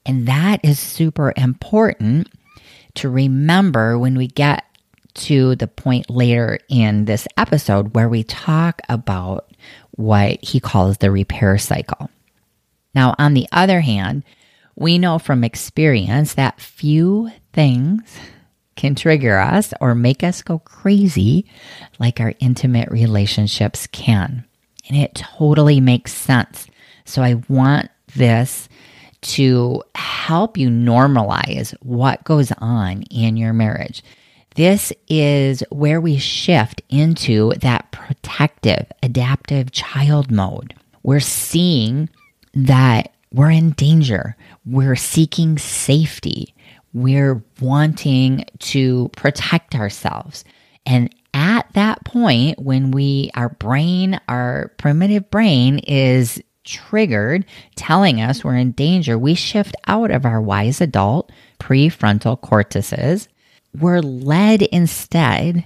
And 0.06 0.28
that 0.28 0.60
is 0.64 0.80
super 0.80 1.34
important 1.36 2.28
to 2.94 3.10
remember 3.10 3.98
when 3.98 4.16
we 4.16 4.28
get 4.28 4.66
to 5.14 5.56
the 5.56 5.68
point 5.68 6.10
later 6.10 6.60
in 6.70 7.06
this 7.06 7.28
episode 7.38 7.94
where 7.96 8.10
we 8.10 8.24
talk 8.24 8.82
about 8.90 9.52
what 9.92 10.44
he 10.44 10.60
calls 10.60 10.98
the 10.98 11.12
repair 11.12 11.58
cycle. 11.58 12.10
Now, 12.94 13.16
on 13.18 13.34
the 13.34 13.48
other 13.52 13.82
hand, 13.82 14.24
we 14.76 14.98
know 14.98 15.20
from 15.20 15.44
experience 15.44 16.34
that 16.34 16.60
few 16.60 17.32
things 17.54 18.18
can 18.76 18.96
trigger 18.96 19.38
us 19.38 19.74
or 19.80 19.94
make 19.94 20.24
us 20.24 20.42
go 20.42 20.60
crazy 20.60 21.46
like 22.00 22.20
our 22.20 22.34
intimate 22.40 22.90
relationships 22.90 23.88
can. 23.88 24.46
And 24.88 24.98
it 24.98 25.14
totally 25.16 25.80
makes 25.80 26.14
sense. 26.14 26.68
So 27.06 27.22
I 27.22 27.36
want 27.48 27.90
this 28.16 28.68
to 29.22 29.84
help 29.94 30.58
you 30.58 30.70
normalize 30.70 31.76
what 31.82 32.24
goes 32.24 32.52
on 32.58 33.04
in 33.04 33.38
your 33.38 33.54
marriage. 33.54 34.04
This 34.56 34.92
is 35.08 35.64
where 35.70 36.02
we 36.02 36.18
shift 36.18 36.82
into 36.90 37.54
that 37.62 37.92
protective, 37.92 38.92
adaptive 39.02 39.72
child 39.72 40.30
mode. 40.30 40.74
We're 41.04 41.22
seeing 41.22 42.10
that 42.54 43.14
we're 43.34 43.52
in 43.52 43.72
danger. 43.72 44.36
We're 44.66 44.98
seeking 44.98 45.58
safety. 45.58 46.54
We're 46.94 47.42
wanting 47.62 48.46
to 48.60 49.10
protect 49.16 49.76
ourselves. 49.76 50.44
And 50.86 51.16
at 51.34 51.72
that 51.74 52.04
point, 52.04 52.60
when 52.60 52.92
we, 52.92 53.32
our 53.36 53.50
brain, 53.50 54.20
our 54.28 54.74
primitive 54.78 55.32
brain 55.32 55.80
is 55.80 56.42
triggered, 56.66 57.46
telling 57.76 58.22
us 58.22 58.44
we're 58.44 58.58
in 58.58 58.72
danger, 58.72 59.18
we 59.18 59.34
shift 59.34 59.76
out 59.88 60.12
of 60.12 60.26
our 60.26 60.42
wise 60.42 60.82
adult 60.82 61.32
prefrontal 61.58 62.40
cortices 62.40 63.30
we're 63.80 64.02
led 64.02 64.62
instead 64.62 65.66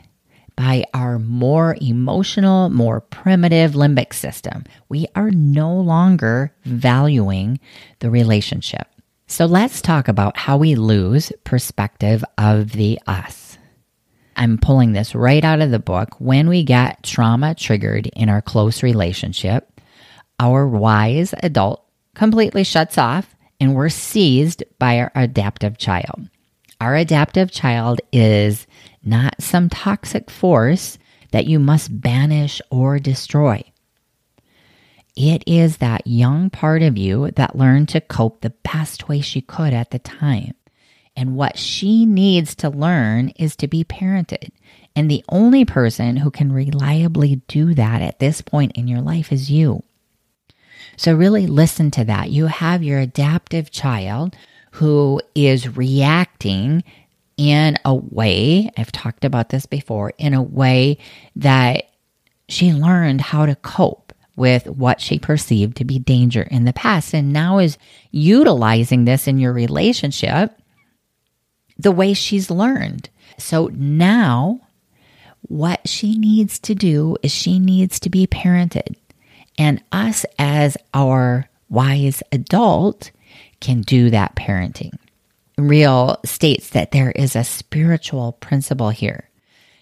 by 0.56 0.86
our 0.94 1.20
more 1.20 1.76
emotional, 1.82 2.70
more 2.70 3.02
primitive 3.02 3.72
limbic 3.72 4.14
system. 4.14 4.64
We 4.90 5.08
are 5.16 5.32
no 5.32 5.76
longer 5.76 6.54
valuing 6.64 7.60
the 8.00 8.10
relationship. 8.10 8.88
So 9.28 9.46
let's 9.46 9.82
talk 9.82 10.08
about 10.08 10.38
how 10.38 10.58
we 10.58 10.76
lose 10.76 11.32
perspective 11.44 12.24
of 12.38 12.72
the 12.72 13.00
us. 13.08 13.58
I'm 14.38 14.58
pulling 14.58 14.92
this 14.92 15.16
right 15.16 15.44
out 15.44 15.62
of 15.62 15.72
the 15.72 15.80
book. 15.80 16.16
When 16.20 16.48
we 16.48 16.64
get 16.64 17.04
trauma 17.04 17.56
triggered 17.56 18.08
in 18.08 18.30
our 18.30 18.42
close 18.42 18.84
relationship, 18.84 19.82
our 20.40 20.68
wise 20.68 21.34
adult 21.42 21.84
completely 22.14 22.64
shuts 22.64 22.98
off 22.98 23.36
and 23.60 23.74
we're 23.74 23.90
seized 23.90 24.64
by 24.78 25.00
our 25.00 25.12
adaptive 25.16 25.78
child. 25.78 26.30
Our 26.80 26.96
adaptive 26.96 27.52
child 27.52 28.02
is 28.12 28.68
not 29.04 29.42
some 29.42 29.70
toxic 29.70 30.30
force 30.30 30.98
that 31.32 31.48
you 31.48 31.60
must 31.60 32.02
banish 32.02 32.62
or 32.70 33.00
destroy. 33.00 33.64
It 35.16 35.44
is 35.48 35.78
that 35.78 36.06
young 36.06 36.50
part 36.50 36.82
of 36.82 36.98
you 36.98 37.32
that 37.32 37.56
learned 37.56 37.90
to 37.90 38.02
cope 38.02 38.42
the 38.42 38.54
best 38.64 39.08
way 39.08 39.22
she 39.22 39.42
could 39.42 39.74
at 39.74 39.92
the 39.92 40.00
time. 40.00 40.54
And 41.16 41.38
what 41.38 41.58
she 41.58 42.06
needs 42.06 42.56
to 42.56 42.70
learn 42.70 43.30
is 43.30 43.56
to 43.58 43.68
be 43.68 43.86
parented. 43.86 44.50
And 44.96 45.10
the 45.10 45.24
only 45.30 45.64
person 45.64 46.18
who 46.18 46.32
can 46.32 46.52
reliably 46.52 47.42
do 47.48 47.74
that 47.74 48.02
at 48.02 48.20
this 48.20 48.42
point 48.42 48.74
in 48.74 48.90
your 48.90 49.02
life 49.02 49.32
is 49.32 49.50
you. 49.50 49.84
So, 50.98 51.14
really 51.14 51.48
listen 51.48 51.92
to 51.92 52.06
that. 52.06 52.32
You 52.32 52.48
have 52.48 52.84
your 52.84 53.00
adaptive 53.00 53.72
child 53.72 54.36
who 54.76 55.22
is 55.36 55.78
reacting 55.78 56.84
in 57.38 57.78
a 57.86 57.96
way, 57.96 58.70
I've 58.78 58.92
talked 58.92 59.24
about 59.24 59.48
this 59.48 59.66
before, 59.66 60.12
in 60.18 60.34
a 60.34 60.42
way 60.42 60.98
that 61.38 61.92
she 62.50 62.74
learned 62.74 63.22
how 63.22 63.46
to 63.46 63.56
cope 63.56 64.12
with 64.36 64.68
what 64.68 65.00
she 65.00 65.18
perceived 65.18 65.78
to 65.78 65.86
be 65.86 65.98
danger 65.98 66.42
in 66.42 66.66
the 66.66 66.74
past 66.74 67.14
and 67.14 67.32
now 67.32 67.60
is 67.60 67.78
utilizing 68.12 69.06
this 69.06 69.30
in 69.30 69.40
your 69.40 69.54
relationship 69.54 70.60
the 71.78 71.92
way 71.92 72.14
she's 72.14 72.52
learned. 72.52 73.10
So 73.38 73.70
now 73.74 74.60
what 75.44 75.88
she 75.88 76.18
needs 76.18 76.60
to 76.60 76.76
do 76.76 77.16
is 77.24 77.32
she 77.32 77.60
needs 77.60 77.98
to 78.02 78.10
be 78.10 78.28
parented. 78.28 78.96
And 79.58 79.82
us 79.94 80.26
as 80.38 80.76
our 80.94 81.50
wise 81.70 82.22
adult 82.34 83.12
can 83.60 83.82
do 83.82 84.10
that 84.10 84.36
parenting. 84.36 84.98
Real 85.58 86.20
states 86.26 86.70
that 86.70 86.92
there 86.92 87.12
is 87.12 87.36
a 87.36 87.44
spiritual 87.44 88.34
principle 88.34 88.90
here 88.90 89.30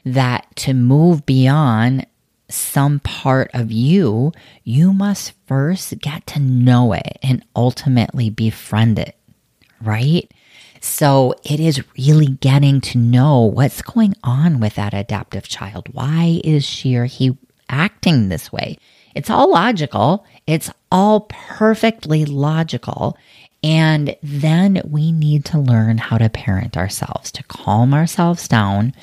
that 0.05 0.47
to 0.57 0.73
move 0.73 1.25
beyond 1.25 2.05
some 2.49 2.99
part 2.99 3.49
of 3.53 3.71
you, 3.71 4.31
you 4.63 4.93
must 4.93 5.33
first 5.47 5.97
get 5.99 6.27
to 6.27 6.39
know 6.39 6.93
it 6.93 7.17
and 7.23 7.43
ultimately 7.55 8.29
befriend 8.29 8.99
it, 8.99 9.15
right? 9.81 10.31
So 10.81 11.33
it 11.43 11.59
is 11.59 11.83
really 11.97 12.27
getting 12.27 12.81
to 12.81 12.97
know 12.97 13.41
what's 13.41 13.81
going 13.81 14.15
on 14.23 14.59
with 14.59 14.75
that 14.75 14.93
adaptive 14.93 15.47
child. 15.47 15.87
Why 15.93 16.41
is 16.43 16.65
she 16.65 16.95
or 16.95 17.05
he 17.05 17.37
acting 17.69 18.29
this 18.29 18.51
way? 18.51 18.77
It's 19.15 19.29
all 19.29 19.51
logical. 19.51 20.25
It's 20.45 20.69
all 20.91 21.21
perfectly 21.29 22.25
logical. 22.25 23.17
And 23.63 24.15
then 24.21 24.81
we 24.85 25.11
need 25.11 25.45
to 25.45 25.59
learn 25.59 25.97
how 25.97 26.17
to 26.17 26.29
parent 26.29 26.75
ourselves, 26.75 27.31
to 27.31 27.43
calm 27.43 27.93
ourselves 27.93 28.47
down 28.47 28.93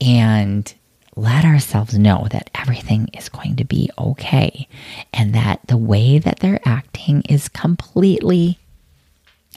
and 0.00 0.72
let 1.16 1.44
ourselves 1.44 1.96
know 1.96 2.26
that 2.30 2.50
everything 2.54 3.08
is 3.14 3.28
going 3.28 3.56
to 3.56 3.64
be 3.64 3.90
okay 3.98 4.68
and 5.12 5.34
that 5.34 5.60
the 5.68 5.76
way 5.76 6.18
that 6.18 6.40
they're 6.40 6.60
acting 6.64 7.22
is 7.22 7.48
completely 7.48 8.58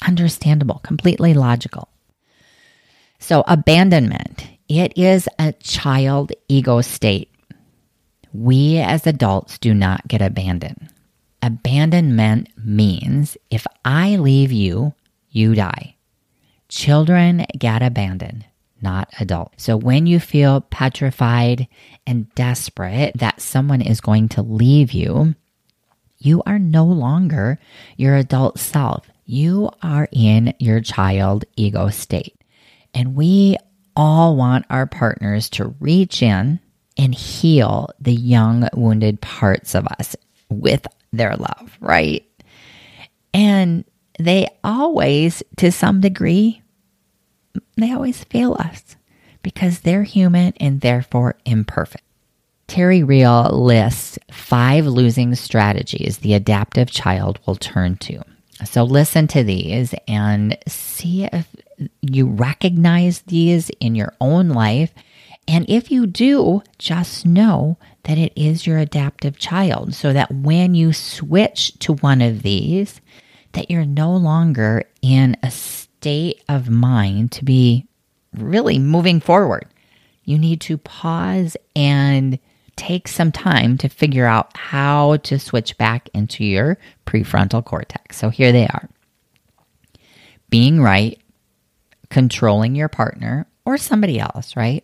understandable, 0.05 0.79
completely 0.83 1.33
logical. 1.33 1.89
So, 3.19 3.43
abandonment, 3.47 4.47
it 4.69 4.97
is 4.97 5.27
a 5.39 5.53
child 5.53 6.31
ego 6.47 6.81
state. 6.81 7.31
We 8.31 8.77
as 8.77 9.07
adults 9.07 9.57
do 9.57 9.73
not 9.73 10.07
get 10.07 10.21
abandoned. 10.21 10.89
Abandonment 11.41 12.49
means 12.57 13.37
if 13.49 13.65
I 13.85 14.15
leave 14.15 14.51
you, 14.51 14.93
you 15.29 15.55
die. 15.55 15.95
Children 16.67 17.45
get 17.57 17.81
abandoned, 17.81 18.45
not 18.81 19.09
adults. 19.19 19.63
So 19.63 19.77
when 19.77 20.05
you 20.05 20.19
feel 20.19 20.61
petrified 20.61 21.67
and 22.05 22.33
desperate 22.35 23.17
that 23.17 23.41
someone 23.41 23.81
is 23.81 24.01
going 24.01 24.29
to 24.29 24.41
leave 24.41 24.91
you, 24.91 25.35
you 26.17 26.41
are 26.45 26.59
no 26.59 26.85
longer 26.85 27.59
your 27.95 28.15
adult 28.15 28.59
self. 28.59 29.07
You 29.25 29.69
are 29.83 30.09
in 30.11 30.53
your 30.59 30.81
child 30.81 31.45
ego 31.55 31.89
state. 31.89 32.35
And 32.93 33.15
we 33.15 33.57
all 33.95 34.35
want 34.35 34.65
our 34.69 34.87
partners 34.87 35.49
to 35.51 35.75
reach 35.79 36.21
in 36.21 36.59
and 36.97 37.13
heal 37.13 37.89
the 37.99 38.13
young, 38.13 38.67
wounded 38.73 39.21
parts 39.21 39.75
of 39.75 39.87
us 39.99 40.15
with 40.49 40.87
their 41.11 41.35
love, 41.35 41.77
right? 41.79 42.25
And 43.33 43.85
they 44.19 44.47
always, 44.63 45.43
to 45.57 45.71
some 45.71 46.01
degree, 46.01 46.61
they 47.75 47.93
always 47.93 48.23
fail 48.23 48.55
us 48.59 48.95
because 49.43 49.81
they're 49.81 50.03
human 50.03 50.53
and 50.59 50.81
therefore 50.81 51.35
imperfect. 51.45 52.03
Terry 52.67 53.01
Real 53.03 53.49
lists 53.51 54.19
five 54.29 54.85
losing 54.85 55.35
strategies 55.35 56.17
the 56.17 56.33
adaptive 56.33 56.91
child 56.91 57.39
will 57.45 57.55
turn 57.55 57.95
to. 57.97 58.21
So 58.65 58.83
listen 58.83 59.27
to 59.29 59.43
these 59.43 59.93
and 60.07 60.57
see 60.67 61.25
if 61.25 61.47
you 62.01 62.27
recognize 62.27 63.21
these 63.21 63.69
in 63.79 63.95
your 63.95 64.13
own 64.19 64.49
life. 64.49 64.91
And 65.47 65.65
if 65.69 65.91
you 65.91 66.07
do, 66.07 66.61
just 66.77 67.25
know 67.25 67.77
that 68.03 68.17
it 68.17 68.33
is 68.35 68.67
your 68.67 68.77
adaptive 68.77 69.37
child 69.37 69.93
so 69.93 70.11
that 70.13 70.31
when 70.31 70.75
you 70.75 70.91
switch 70.91 71.77
to 71.79 71.93
one 71.93 72.21
of 72.21 72.41
these, 72.41 72.99
that 73.53 73.71
you're 73.71 73.85
no 73.85 74.15
longer 74.15 74.83
in 75.01 75.37
a 75.41 75.49
state 75.49 76.43
of 76.49 76.69
mind 76.69 77.31
to 77.33 77.45
be 77.45 77.87
really 78.35 78.77
moving 78.77 79.19
forward. 79.19 79.65
You 80.23 80.37
need 80.37 80.61
to 80.61 80.77
pause 80.77 81.55
and 81.75 82.37
take 82.75 83.07
some 83.07 83.31
time 83.31 83.77
to 83.79 83.89
figure 83.89 84.25
out 84.25 84.55
how 84.55 85.17
to 85.17 85.39
switch 85.39 85.77
back 85.77 86.09
into 86.13 86.43
your 86.43 86.77
prefrontal 87.05 87.63
cortex. 87.63 88.17
So 88.17 88.29
here 88.29 88.51
they 88.51 88.67
are 88.67 88.89
being 90.49 90.81
right, 90.81 91.19
controlling 92.09 92.75
your 92.75 92.87
partner 92.87 93.47
or 93.65 93.77
somebody 93.77 94.19
else, 94.19 94.55
right? 94.55 94.83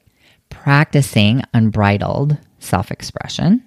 Practicing 0.54 1.44
unbridled 1.54 2.38
self 2.60 2.90
expression, 2.92 3.64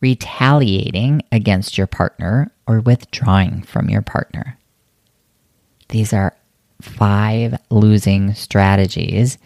retaliating 0.00 1.22
against 1.30 1.78
your 1.78 1.86
partner 1.86 2.50
or 2.66 2.80
withdrawing 2.80 3.62
from 3.62 3.88
your 3.88 4.02
partner. 4.02 4.58
These 5.88 6.12
are 6.12 6.36
five 6.82 7.58
losing 7.70 8.34
strategies 8.34 9.38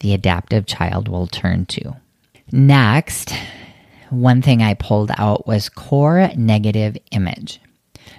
the 0.00 0.14
adaptive 0.14 0.66
child 0.66 1.08
will 1.08 1.26
turn 1.26 1.66
to. 1.66 1.96
Next, 2.52 3.34
one 4.10 4.42
thing 4.42 4.62
I 4.62 4.74
pulled 4.74 5.10
out 5.16 5.46
was 5.46 5.68
core 5.68 6.30
negative 6.36 6.96
image. 7.10 7.60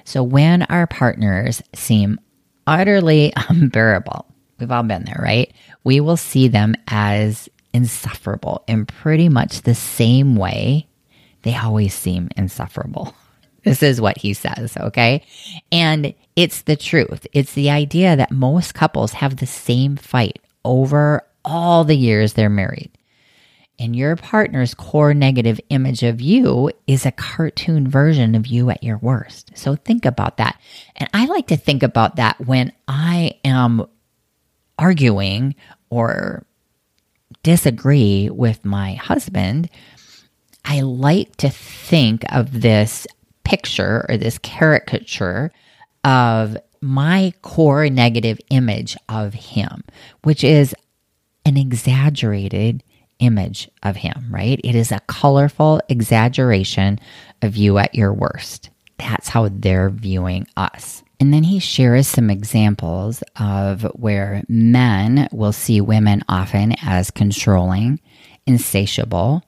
So 0.03 0.21
when 0.23 0.63
our 0.63 0.87
partners 0.87 1.61
seem 1.73 2.19
utterly 2.67 3.33
unbearable, 3.49 4.25
we've 4.59 4.71
all 4.71 4.83
been 4.83 5.05
there, 5.05 5.19
right? 5.21 5.51
We 5.83 5.99
will 5.99 6.17
see 6.17 6.47
them 6.47 6.75
as 6.87 7.49
insufferable 7.73 8.63
in 8.67 8.85
pretty 8.85 9.29
much 9.29 9.61
the 9.61 9.75
same 9.75 10.35
way 10.35 10.87
they 11.43 11.55
always 11.55 11.93
seem 11.93 12.29
insufferable. 12.35 13.15
This 13.65 13.83
is 13.83 13.99
what 13.99 14.17
he 14.17 14.33
says, 14.33 14.77
okay? 14.77 15.25
And 15.69 16.13
it's 16.37 16.61
the 16.61 16.77
truth. 16.77 17.27
It's 17.33 17.53
the 17.53 17.69
idea 17.69 18.15
that 18.15 18.31
most 18.31 18.73
couples 18.73 19.11
have 19.11 19.35
the 19.35 19.45
same 19.45 19.97
fight 19.97 20.39
over 20.63 21.27
all 21.43 21.83
the 21.83 21.97
years 21.97 22.33
they're 22.33 22.49
married 22.49 22.89
and 23.79 23.95
your 23.95 24.15
partner's 24.17 24.73
core 24.73 25.13
negative 25.13 25.59
image 25.69 26.03
of 26.03 26.19
you 26.19 26.69
is 26.85 27.05
a 27.05 27.11
cartoon 27.13 27.87
version 27.87 28.35
of 28.35 28.45
you 28.45 28.69
at 28.69 28.83
your 28.83 28.97
worst. 28.97 29.51
So 29.55 29.75
think 29.75 30.05
about 30.05 30.37
that. 30.37 30.59
And 30.97 31.09
I 31.13 31.25
like 31.25 31.47
to 31.47 31.57
think 31.57 31.81
about 31.81 32.17
that 32.17 32.39
when 32.45 32.73
I 32.87 33.39
am 33.45 33.87
arguing 34.79 35.53
or 35.89 36.45
disagree 37.43 38.29
with 38.29 38.63
my 38.65 38.93
husband. 38.93 39.69
I 40.65 40.81
like 40.81 41.35
to 41.37 41.49
think 41.49 42.23
of 42.33 42.61
this 42.61 43.05
picture 43.43 44.05
or 44.09 44.17
this 44.17 44.37
caricature 44.37 45.51
of 46.03 46.57
my 46.81 47.33
core 47.41 47.89
negative 47.89 48.39
image 48.49 48.95
of 49.09 49.33
him, 49.33 49.83
which 50.23 50.43
is 50.43 50.73
an 51.45 51.57
exaggerated 51.57 52.83
image 53.19 53.69
of 53.83 53.97
him, 53.97 54.27
right? 54.29 54.61
It 54.63 54.75
is 54.75 54.91
a 54.91 55.01
colorful 55.07 55.81
exaggeration 55.89 56.99
of 57.41 57.57
you 57.57 57.77
at 57.77 57.95
your 57.95 58.13
worst. 58.13 58.69
That's 58.99 59.29
how 59.29 59.49
they're 59.51 59.89
viewing 59.89 60.47
us. 60.55 61.03
And 61.19 61.33
then 61.33 61.43
he 61.43 61.59
shares 61.59 62.07
some 62.07 62.29
examples 62.29 63.23
of 63.39 63.83
where 63.95 64.43
men 64.47 65.27
will 65.31 65.51
see 65.51 65.81
women 65.81 66.23
often 66.29 66.75
as 66.81 67.11
controlling, 67.11 67.99
insatiable, 68.45 69.43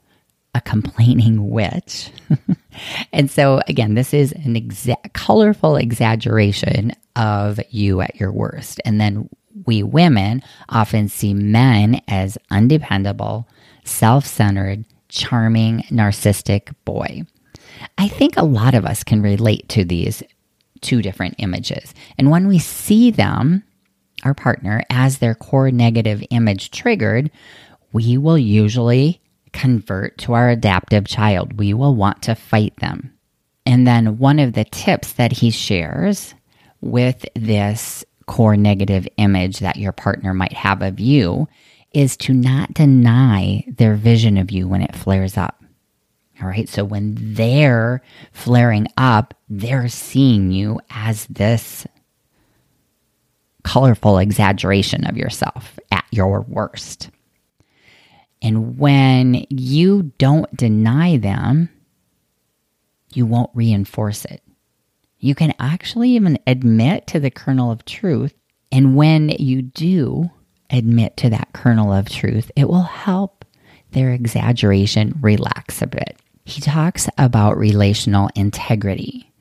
a 0.53 0.59
complaining 0.59 1.49
witch. 1.49 2.11
and 3.13 3.31
so, 3.31 3.61
again, 3.67 3.93
this 3.93 4.13
is 4.13 4.33
an 4.33 4.55
exa- 4.55 5.13
colorful 5.13 5.77
exaggeration 5.77 6.91
of 7.15 7.59
you 7.69 8.01
at 8.01 8.19
your 8.19 8.33
worst. 8.33 8.81
And 8.83 8.99
then 8.99 9.29
we 9.65 9.83
women 9.83 10.43
often 10.69 11.07
see 11.07 11.33
men 11.33 12.01
as 12.07 12.37
undependable, 12.49 13.47
self 13.85 14.25
centered, 14.25 14.83
charming, 15.07 15.83
narcissistic 15.89 16.73
boy. 16.83 17.25
I 17.97 18.07
think 18.07 18.37
a 18.37 18.45
lot 18.45 18.73
of 18.73 18.85
us 18.85 19.03
can 19.03 19.21
relate 19.21 19.67
to 19.69 19.85
these 19.85 20.23
two 20.81 21.01
different 21.01 21.35
images. 21.37 21.93
And 22.17 22.31
when 22.31 22.47
we 22.47 22.59
see 22.59 23.11
them, 23.11 23.63
our 24.23 24.33
partner, 24.33 24.83
as 24.89 25.17
their 25.17 25.35
core 25.35 25.71
negative 25.71 26.23
image 26.29 26.71
triggered, 26.71 27.31
we 27.93 28.17
will 28.17 28.37
usually 28.37 29.21
convert 29.51 30.17
to 30.19 30.33
our 30.33 30.49
adaptive 30.49 31.05
child. 31.05 31.59
We 31.59 31.73
will 31.73 31.95
want 31.95 32.21
to 32.23 32.35
fight 32.35 32.75
them. 32.77 33.13
And 33.65 33.85
then 33.85 34.17
one 34.17 34.39
of 34.39 34.53
the 34.53 34.65
tips 34.65 35.13
that 35.13 35.31
he 35.31 35.51
shares 35.51 36.33
with 36.81 37.25
this 37.35 38.03
core 38.25 38.57
negative 38.57 39.07
image 39.17 39.59
that 39.59 39.77
your 39.77 39.91
partner 39.91 40.33
might 40.33 40.53
have 40.53 40.81
of 40.81 40.99
you 40.99 41.47
is 41.93 42.15
to 42.17 42.33
not 42.33 42.73
deny 42.73 43.63
their 43.67 43.95
vision 43.95 44.37
of 44.37 44.51
you 44.51 44.67
when 44.67 44.81
it 44.81 44.95
flares 44.95 45.37
up. 45.37 45.60
All 46.41 46.47
right. 46.47 46.67
So 46.67 46.83
when 46.83 47.15
they're 47.17 48.01
flaring 48.31 48.87
up, 48.97 49.33
they're 49.49 49.89
seeing 49.89 50.51
you 50.51 50.79
as 50.89 51.25
this 51.27 51.85
colorful 53.63 54.17
exaggeration 54.17 55.05
of 55.05 55.17
yourself 55.17 55.79
at 55.91 56.05
your 56.11 56.41
worst. 56.41 57.09
And 58.41 58.79
when 58.79 59.45
you 59.49 60.11
don't 60.17 60.55
deny 60.55 61.17
them, 61.17 61.69
you 63.13 63.25
won't 63.25 63.51
reinforce 63.53 64.25
it. 64.25 64.41
You 65.19 65.35
can 65.35 65.53
actually 65.59 66.11
even 66.11 66.39
admit 66.47 67.05
to 67.07 67.19
the 67.19 67.29
kernel 67.29 67.71
of 67.71 67.85
truth. 67.85 68.33
And 68.71 68.95
when 68.95 69.29
you 69.29 69.61
do 69.61 70.31
admit 70.71 71.17
to 71.17 71.29
that 71.29 71.49
kernel 71.53 71.93
of 71.93 72.09
truth, 72.09 72.49
it 72.55 72.67
will 72.67 72.81
help 72.81 73.45
their 73.91 74.11
exaggeration 74.11 75.19
relax 75.21 75.81
a 75.83 75.87
bit. 75.87 76.17
He 76.51 76.59
talks 76.59 77.07
about 77.17 77.57
relational 77.57 78.29
integrity. 78.35 79.31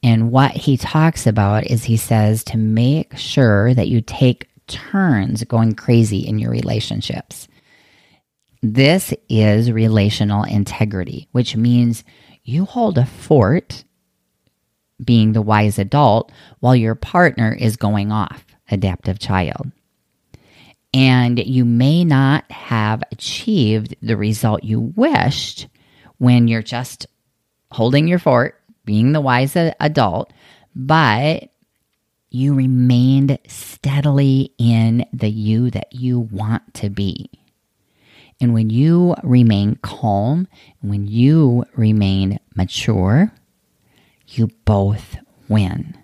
And 0.00 0.30
what 0.30 0.52
he 0.52 0.76
talks 0.76 1.26
about 1.26 1.66
is 1.66 1.82
he 1.82 1.96
says 1.96 2.44
to 2.44 2.56
make 2.56 3.16
sure 3.16 3.74
that 3.74 3.88
you 3.88 4.00
take 4.00 4.48
turns 4.68 5.42
going 5.42 5.74
crazy 5.74 6.20
in 6.20 6.38
your 6.38 6.52
relationships. 6.52 7.48
This 8.62 9.12
is 9.28 9.72
relational 9.72 10.44
integrity, 10.44 11.26
which 11.32 11.56
means 11.56 12.04
you 12.44 12.64
hold 12.64 12.96
a 12.96 13.06
fort, 13.06 13.82
being 15.04 15.32
the 15.32 15.42
wise 15.42 15.80
adult, 15.80 16.30
while 16.60 16.76
your 16.76 16.94
partner 16.94 17.52
is 17.52 17.76
going 17.76 18.12
off, 18.12 18.44
adaptive 18.70 19.18
child. 19.18 19.72
And 20.94 21.40
you 21.40 21.64
may 21.64 22.04
not 22.04 22.48
have 22.52 23.02
achieved 23.10 23.96
the 24.00 24.16
result 24.16 24.62
you 24.62 24.92
wished 24.94 25.66
when 26.22 26.46
you're 26.46 26.62
just 26.62 27.08
holding 27.72 28.06
your 28.06 28.20
fort, 28.20 28.54
being 28.84 29.10
the 29.10 29.20
wise 29.20 29.56
adult, 29.56 30.32
but 30.72 31.48
you 32.30 32.54
remained 32.54 33.40
steadily 33.48 34.52
in 34.56 35.04
the 35.12 35.28
you 35.28 35.68
that 35.70 35.92
you 35.92 36.20
want 36.20 36.74
to 36.74 36.88
be. 36.88 37.28
And 38.40 38.54
when 38.54 38.70
you 38.70 39.16
remain 39.24 39.80
calm, 39.82 40.46
when 40.80 41.08
you 41.08 41.64
remain 41.74 42.38
mature, 42.54 43.32
you 44.28 44.48
both 44.64 45.16
win. 45.48 45.98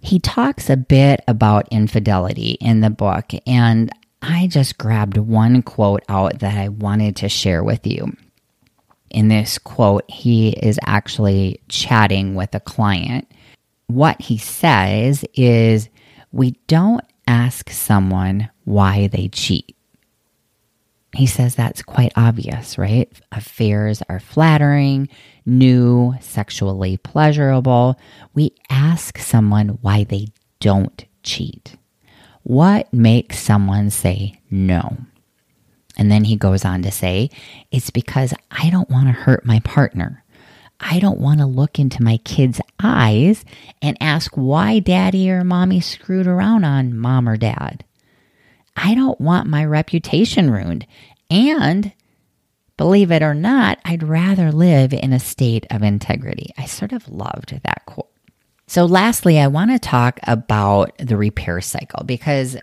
He 0.00 0.18
talks 0.18 0.68
a 0.68 0.76
bit 0.76 1.22
about 1.26 1.66
infidelity 1.70 2.58
in 2.60 2.82
the 2.82 2.90
book, 2.90 3.32
and 3.46 3.90
I 4.20 4.48
just 4.48 4.76
grabbed 4.76 5.16
one 5.16 5.62
quote 5.62 6.02
out 6.10 6.40
that 6.40 6.58
I 6.58 6.68
wanted 6.68 7.16
to 7.16 7.30
share 7.30 7.64
with 7.64 7.86
you. 7.86 8.14
In 9.16 9.28
this 9.28 9.58
quote, 9.58 10.08
he 10.10 10.50
is 10.50 10.78
actually 10.84 11.60
chatting 11.68 12.34
with 12.34 12.54
a 12.54 12.60
client. 12.60 13.26
What 13.88 14.20
he 14.20 14.38
says 14.38 15.24
is, 15.34 15.88
We 16.30 16.52
don't 16.68 17.04
ask 17.26 17.70
someone 17.70 18.50
why 18.64 19.08
they 19.08 19.28
cheat 19.28 19.76
he 21.16 21.26
says 21.26 21.54
that's 21.54 21.82
quite 21.82 22.12
obvious, 22.14 22.76
right? 22.76 23.10
Affairs 23.32 24.02
are 24.08 24.20
flattering, 24.20 25.08
new, 25.46 26.14
sexually 26.20 26.98
pleasurable. 26.98 27.98
We 28.34 28.52
ask 28.68 29.18
someone 29.18 29.78
why 29.80 30.04
they 30.04 30.28
don't 30.60 31.04
cheat. 31.22 31.76
What 32.42 32.92
makes 32.92 33.38
someone 33.38 33.90
say 33.90 34.40
no? 34.50 34.98
And 35.96 36.10
then 36.10 36.24
he 36.24 36.36
goes 36.36 36.64
on 36.64 36.82
to 36.82 36.90
say, 36.90 37.30
It's 37.70 37.90
because 37.90 38.34
I 38.50 38.70
don't 38.70 38.90
want 38.90 39.06
to 39.06 39.12
hurt 39.12 39.46
my 39.46 39.60
partner. 39.60 40.24
I 40.78 40.98
don't 40.98 41.20
want 41.20 41.40
to 41.40 41.46
look 41.46 41.78
into 41.78 42.02
my 42.02 42.18
kids' 42.18 42.60
eyes 42.82 43.44
and 43.80 43.96
ask 44.00 44.32
why 44.34 44.78
daddy 44.78 45.30
or 45.30 45.42
mommy 45.42 45.80
screwed 45.80 46.26
around 46.26 46.64
on 46.64 46.98
mom 46.98 47.28
or 47.28 47.36
dad. 47.36 47.84
I 48.76 48.94
don't 48.94 49.20
want 49.20 49.48
my 49.48 49.64
reputation 49.64 50.50
ruined. 50.50 50.86
And 51.30 51.92
believe 52.76 53.10
it 53.10 53.22
or 53.22 53.34
not, 53.34 53.78
I'd 53.84 54.02
rather 54.02 54.52
live 54.52 54.92
in 54.92 55.14
a 55.14 55.18
state 55.18 55.66
of 55.70 55.82
integrity. 55.82 56.52
I 56.58 56.66
sort 56.66 56.92
of 56.92 57.08
loved 57.08 57.58
that 57.64 57.82
quote. 57.86 58.10
So, 58.68 58.84
lastly, 58.84 59.38
I 59.38 59.46
want 59.46 59.70
to 59.70 59.78
talk 59.78 60.18
about 60.24 60.92
the 60.98 61.16
repair 61.16 61.60
cycle 61.60 62.04
because 62.04 62.56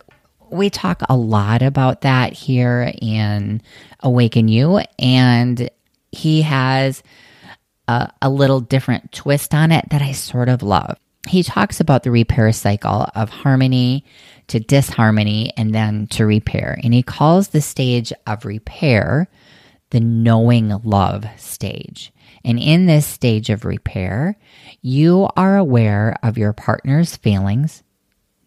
we 0.53 0.69
talk 0.69 1.01
a 1.09 1.15
lot 1.15 1.61
about 1.61 2.01
that 2.01 2.33
here 2.33 2.91
in 3.01 3.61
Awaken 4.01 4.47
You, 4.47 4.81
and 4.99 5.69
he 6.11 6.43
has 6.43 7.03
a, 7.87 8.09
a 8.21 8.29
little 8.29 8.61
different 8.61 9.11
twist 9.11 9.53
on 9.53 9.71
it 9.71 9.89
that 9.89 10.01
I 10.01 10.11
sort 10.11 10.49
of 10.49 10.63
love. 10.63 10.97
He 11.27 11.41
talks 11.41 11.79
about 11.79 12.03
the 12.03 12.11
repair 12.11 12.51
cycle 12.51 13.07
of 13.15 13.29
harmony 13.29 14.05
to 14.47 14.59
disharmony 14.59 15.51
and 15.55 15.73
then 15.73 16.07
to 16.07 16.25
repair. 16.25 16.79
And 16.83 16.93
he 16.93 17.01
calls 17.01 17.47
the 17.49 17.61
stage 17.61 18.11
of 18.27 18.45
repair 18.45 19.29
the 19.91 20.01
knowing 20.01 20.69
love 20.83 21.25
stage. 21.37 22.11
And 22.43 22.59
in 22.59 22.87
this 22.87 23.07
stage 23.07 23.49
of 23.49 23.63
repair, 23.63 24.37
you 24.81 25.29
are 25.37 25.55
aware 25.55 26.17
of 26.21 26.37
your 26.37 26.51
partner's 26.51 27.15
feelings, 27.15 27.83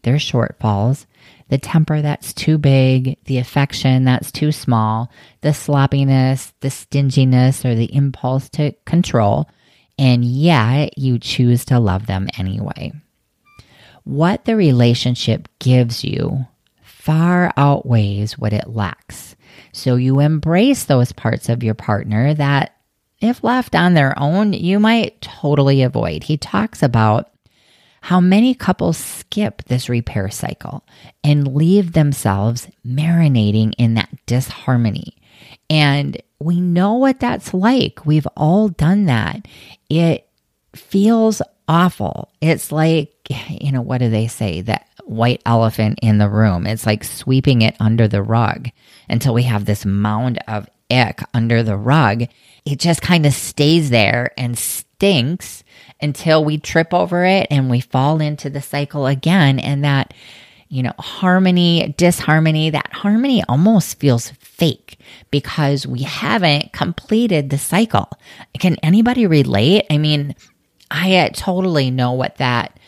their 0.03 0.16
shortfalls, 0.16 1.07
the 1.49 1.59
temper 1.59 2.03
that's 2.03 2.33
too 2.33 2.59
big, 2.59 3.19
the 3.25 3.39
affection 3.39 4.05
that's 4.05 4.33
too 4.33 4.53
small, 4.53 5.11
the 5.43 5.55
sloppiness, 5.55 6.53
the 6.61 6.71
stinginess, 6.71 7.65
or 7.65 7.75
the 7.75 7.95
impulse 7.95 8.49
to 8.51 8.73
control. 8.85 9.49
And 9.99 10.25
yet 10.25 10.99
you 10.99 11.19
choose 11.19 11.65
to 11.67 11.79
love 11.79 12.07
them 12.07 12.29
anyway 12.37 12.93
what 14.07 14.45
the 14.45 14.55
relationship 14.55 15.49
gives 15.59 16.05
you 16.05 16.47
far 16.81 17.53
outweighs 17.57 18.39
what 18.39 18.53
it 18.53 18.69
lacks. 18.69 19.35
So 19.73 19.97
you 19.97 20.21
embrace 20.21 20.85
those 20.85 21.11
parts 21.11 21.49
of 21.49 21.65
your 21.65 21.75
partner 21.75 22.33
that, 22.35 22.77
if 23.21 23.43
left 23.43 23.75
on 23.75 23.95
their 23.95 24.17
own, 24.17 24.53
you 24.53 24.79
might 24.79 25.21
totally 25.21 25.83
avoid. 25.83 26.23
He 26.23 26.37
talks 26.37 26.85
about 26.85 27.33
how 28.07 28.21
many 28.21 28.55
couples 28.55 28.97
skip 28.97 29.64
this 29.64 29.88
repair 29.88 30.31
cycle 30.31 30.87
and 31.25 31.57
leave 31.57 31.90
themselves 31.90 32.69
marinating 32.87 33.75
in 33.79 33.95
that 33.95 34.09
disharmony. 34.27 35.16
And 35.69 36.16
we 36.38 36.61
know 36.61 36.95
what 36.95 37.19
that's 37.19 37.53
like. 37.53 38.07
We've 38.07 38.29
all 38.37 38.69
done 38.69 39.07
that. 39.07 39.49
It 39.90 40.29
feels 40.77 41.42
awful. 41.66 42.31
It's 42.40 42.71
like, 42.71 43.12
you 43.49 43.73
know, 43.73 43.83
what 43.83 43.99
do 43.99 44.09
they 44.09 44.29
say? 44.29 44.61
That 44.61 44.87
white 45.03 45.42
elephant 45.45 45.99
in 46.01 46.19
the 46.19 46.29
room. 46.29 46.64
It's 46.64 46.87
like 46.87 47.03
sweeping 47.03 47.62
it 47.62 47.75
under 47.81 48.07
the 48.07 48.23
rug 48.23 48.69
until 49.09 49.35
we 49.35 49.42
have 49.42 49.64
this 49.64 49.85
mound 49.85 50.38
of 50.47 50.69
ick 50.92 51.23
under 51.35 51.64
the 51.64 51.77
rug. 51.77 52.27
It 52.64 52.79
just 52.79 53.03
kind 53.03 53.27
of 53.27 53.33
stays 53.33 53.90
there 53.90 54.31
and 54.38 54.57
stinks 54.57 55.64
until 56.01 56.45
we 56.45 56.59
trip 56.59 56.93
over 56.93 57.25
it 57.25 57.47
and 57.51 57.71
we 57.71 57.81
fall 57.81 58.21
into 58.21 58.51
the 58.51 58.63
cycle 58.63 59.07
again. 59.07 59.59
And 59.59 59.85
that, 59.85 60.13
you 60.69 60.83
know, 60.83 60.93
harmony, 60.99 61.95
disharmony, 61.97 62.71
that 62.71 62.93
harmony 62.93 63.43
almost 63.49 63.99
feels 63.99 64.31
fake 64.31 64.99
because 65.31 65.87
we 65.87 66.03
haven't 66.03 66.73
completed 66.73 67.51
the 67.51 67.59
cycle. 67.59 68.11
Can 68.59 68.77
anybody 68.83 69.27
relate? 69.27 69.87
I 69.91 69.99
mean, 69.99 70.35
I 70.91 71.17
uh, 71.17 71.29
totally 71.33 71.91
know 71.91 72.13
what 72.13 72.37
that 72.37 72.79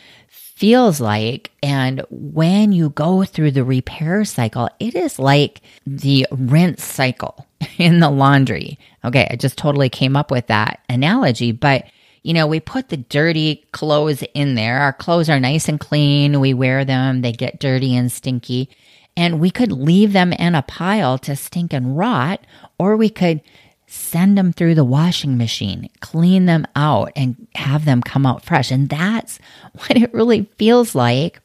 feels 0.59 1.01
like. 1.01 1.53
And 1.63 2.05
when 2.11 2.73
you 2.73 2.91
go 2.91 3.25
through 3.25 3.53
the 3.53 3.65
repair 3.65 4.25
cycle, 4.25 4.69
it 4.81 4.97
is 4.97 5.19
like 5.19 5.61
the 5.87 6.27
rinse 6.33 6.83
cycle 6.83 7.47
in 7.79 8.01
the 8.01 8.11
laundry. 8.11 8.79
Okay, 9.05 9.29
I 9.31 9.37
just 9.37 9.57
totally 9.57 9.89
came 9.89 10.17
up 10.17 10.31
with 10.31 10.49
that 10.49 10.81
analogy, 10.89 11.53
but 11.53 11.85
you 12.29 12.35
know, 12.35 12.47
we 12.47 12.61
put 12.61 12.91
the 12.91 12.99
dirty 12.99 13.67
clothes 13.73 14.23
in 14.35 14.55
there. 14.55 14.81
Our 14.81 14.93
clothes 14.93 15.31
are 15.31 15.41
nice 15.41 15.67
and 15.67 15.81
clean. 15.81 16.41
We 16.41 16.53
wear 16.53 16.85
them, 16.85 17.23
they 17.23 17.33
get 17.33 17.59
dirty 17.59 17.97
and 17.97 18.13
stinky. 18.13 18.69
And 19.17 19.41
we 19.41 19.51
could 19.51 19.73
leave 19.73 20.13
them 20.13 20.35
in 20.35 20.55
a 20.55 20.61
pile 20.61 21.17
to 21.21 21.35
stink 21.35 21.73
and 21.73 21.97
rot, 21.97 22.45
or 22.79 22.99
we 22.99 23.09
could 23.09 23.41
send 23.87 24.37
them 24.37 24.53
through 24.53 24.75
the 24.75 24.85
washing 24.85 25.39
machine, 25.39 25.89
clean 26.01 26.45
them 26.45 26.67
out, 26.77 27.13
and 27.17 27.47
have 27.55 27.87
them 27.87 28.03
come 28.03 28.27
out 28.27 28.45
fresh. 28.45 28.71
And 28.71 28.91
that's 28.91 29.39
what 29.73 29.97
it 29.97 30.13
really 30.13 30.51
feels 30.59 30.95
like 30.95 31.41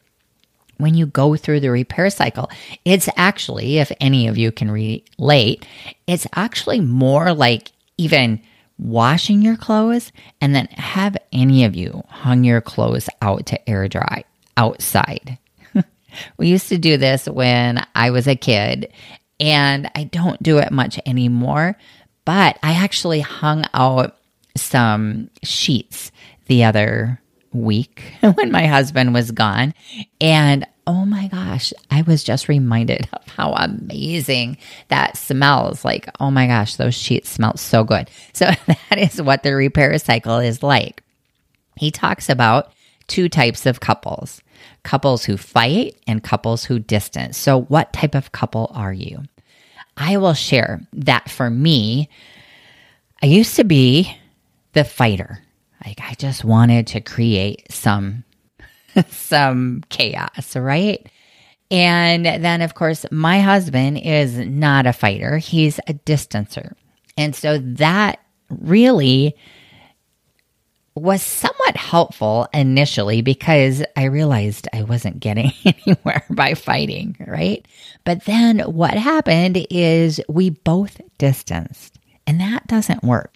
when 0.76 0.92
you 0.92 1.06
go 1.06 1.34
through 1.34 1.60
the 1.60 1.70
repair 1.70 2.10
cycle. 2.10 2.50
It's 2.84 3.08
actually, 3.16 3.78
if 3.78 3.90
any 4.02 4.28
of 4.28 4.36
you 4.36 4.52
can 4.52 4.70
relate, 4.70 5.64
it's 6.06 6.26
actually 6.34 6.80
more 6.80 7.32
like 7.32 7.72
even 7.96 8.42
washing 8.78 9.42
your 9.42 9.56
clothes 9.56 10.12
and 10.40 10.54
then 10.54 10.66
have 10.66 11.16
any 11.32 11.64
of 11.64 11.76
you 11.76 12.02
hung 12.08 12.44
your 12.44 12.60
clothes 12.60 13.08
out 13.22 13.46
to 13.46 13.70
air 13.70 13.88
dry 13.88 14.24
outside. 14.56 15.38
we 16.36 16.48
used 16.48 16.68
to 16.68 16.78
do 16.78 16.96
this 16.96 17.26
when 17.26 17.84
I 17.94 18.10
was 18.10 18.26
a 18.26 18.36
kid 18.36 18.92
and 19.40 19.90
I 19.94 20.04
don't 20.04 20.42
do 20.42 20.58
it 20.58 20.72
much 20.72 20.98
anymore 21.06 21.76
but 22.24 22.58
I 22.62 22.72
actually 22.72 23.20
hung 23.20 23.64
out 23.74 24.16
some 24.56 25.30
sheets 25.42 26.10
the 26.46 26.64
other 26.64 27.20
week 27.54 28.02
when 28.34 28.50
my 28.50 28.66
husband 28.66 29.14
was 29.14 29.30
gone. 29.30 29.74
And 30.20 30.66
oh 30.86 31.04
my 31.04 31.28
gosh, 31.28 31.72
I 31.90 32.02
was 32.02 32.22
just 32.24 32.48
reminded 32.48 33.08
of 33.12 33.26
how 33.28 33.52
amazing 33.54 34.58
that 34.88 35.16
smells. 35.16 35.84
Like, 35.84 36.08
oh 36.20 36.30
my 36.30 36.46
gosh, 36.46 36.76
those 36.76 36.94
sheets 36.94 37.30
smell 37.30 37.56
so 37.56 37.84
good. 37.84 38.10
So 38.34 38.46
that 38.66 38.98
is 38.98 39.22
what 39.22 39.42
the 39.44 39.54
repair 39.54 39.96
cycle 39.98 40.38
is 40.38 40.62
like. 40.62 41.02
he 41.76 41.90
talks 41.90 42.28
about 42.28 42.72
two 43.06 43.28
types 43.28 43.66
of 43.66 43.80
couples 43.80 44.40
couples 44.82 45.24
who 45.24 45.36
fight 45.36 45.96
and 46.06 46.22
couples 46.22 46.64
who 46.64 46.78
distance. 46.78 47.36
So, 47.36 47.62
what 47.62 47.92
type 47.92 48.14
of 48.14 48.32
couple 48.32 48.70
are 48.74 48.92
you? 48.92 49.22
I 49.96 50.16
will 50.16 50.34
share 50.34 50.82
that 50.92 51.30
for 51.30 51.50
me, 51.50 52.08
I 53.22 53.26
used 53.26 53.56
to 53.56 53.64
be 53.64 54.16
the 54.72 54.84
fighter. 54.84 55.43
Like 55.86 56.00
I 56.00 56.14
just 56.14 56.44
wanted 56.44 56.86
to 56.88 57.00
create 57.00 57.70
some 57.70 58.24
some 59.08 59.82
chaos, 59.88 60.56
right? 60.56 61.06
And 61.70 62.24
then 62.26 62.62
of 62.62 62.74
course, 62.74 63.04
my 63.10 63.40
husband 63.40 63.98
is 63.98 64.36
not 64.36 64.86
a 64.86 64.92
fighter. 64.92 65.38
He's 65.38 65.78
a 65.86 65.94
distancer. 65.94 66.74
And 67.16 67.34
so 67.34 67.58
that 67.58 68.20
really 68.48 69.36
was 70.96 71.22
somewhat 71.22 71.76
helpful 71.76 72.48
initially 72.54 73.20
because 73.20 73.82
I 73.96 74.04
realized 74.04 74.68
I 74.72 74.82
wasn't 74.84 75.18
getting 75.18 75.52
anywhere 75.64 76.24
by 76.30 76.54
fighting, 76.54 77.16
right? 77.26 77.66
But 78.04 78.24
then 78.26 78.60
what 78.60 78.94
happened 78.94 79.66
is 79.70 80.20
we 80.28 80.50
both 80.50 81.00
distanced, 81.18 81.98
and 82.26 82.40
that 82.40 82.66
doesn't 82.68 83.02
work. 83.02 83.32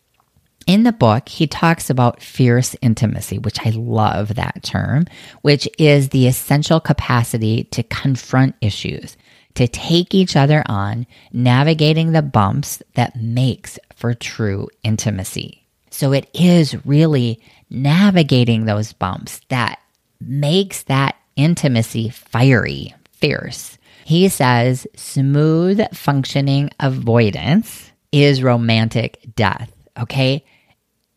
In 0.68 0.83
the 0.83 0.92
book, 0.92 1.31
he 1.31 1.46
talks 1.46 1.88
about 1.88 2.20
fierce 2.20 2.76
intimacy, 2.83 3.38
which 3.38 3.59
I 3.64 3.70
love 3.70 4.35
that 4.35 4.62
term, 4.62 5.07
which 5.40 5.66
is 5.78 6.11
the 6.11 6.26
essential 6.26 6.78
capacity 6.78 7.64
to 7.70 7.83
confront 7.83 8.54
issues, 8.61 9.16
to 9.54 9.66
take 9.66 10.14
each 10.14 10.37
other 10.37 10.62
on, 10.66 11.07
navigating 11.33 12.12
the 12.12 12.20
bumps 12.20 12.83
that 12.96 13.16
makes 13.16 13.78
for 13.96 14.12
true 14.12 14.68
intimacy. 14.83 15.64
So 15.88 16.12
it 16.12 16.28
is 16.35 16.85
really 16.85 17.40
navigating 17.70 18.66
those 18.66 18.92
bumps 18.92 19.40
that 19.48 19.78
makes 20.20 20.83
that 20.83 21.16
intimacy 21.35 22.11
fiery, 22.11 22.94
fierce. 23.12 23.78
He 24.04 24.28
says 24.28 24.87
smooth 24.94 25.81
functioning 25.94 26.68
avoidance 26.78 27.90
is 28.12 28.42
romantic 28.42 29.18
death. 29.35 29.72
Okay. 29.98 30.44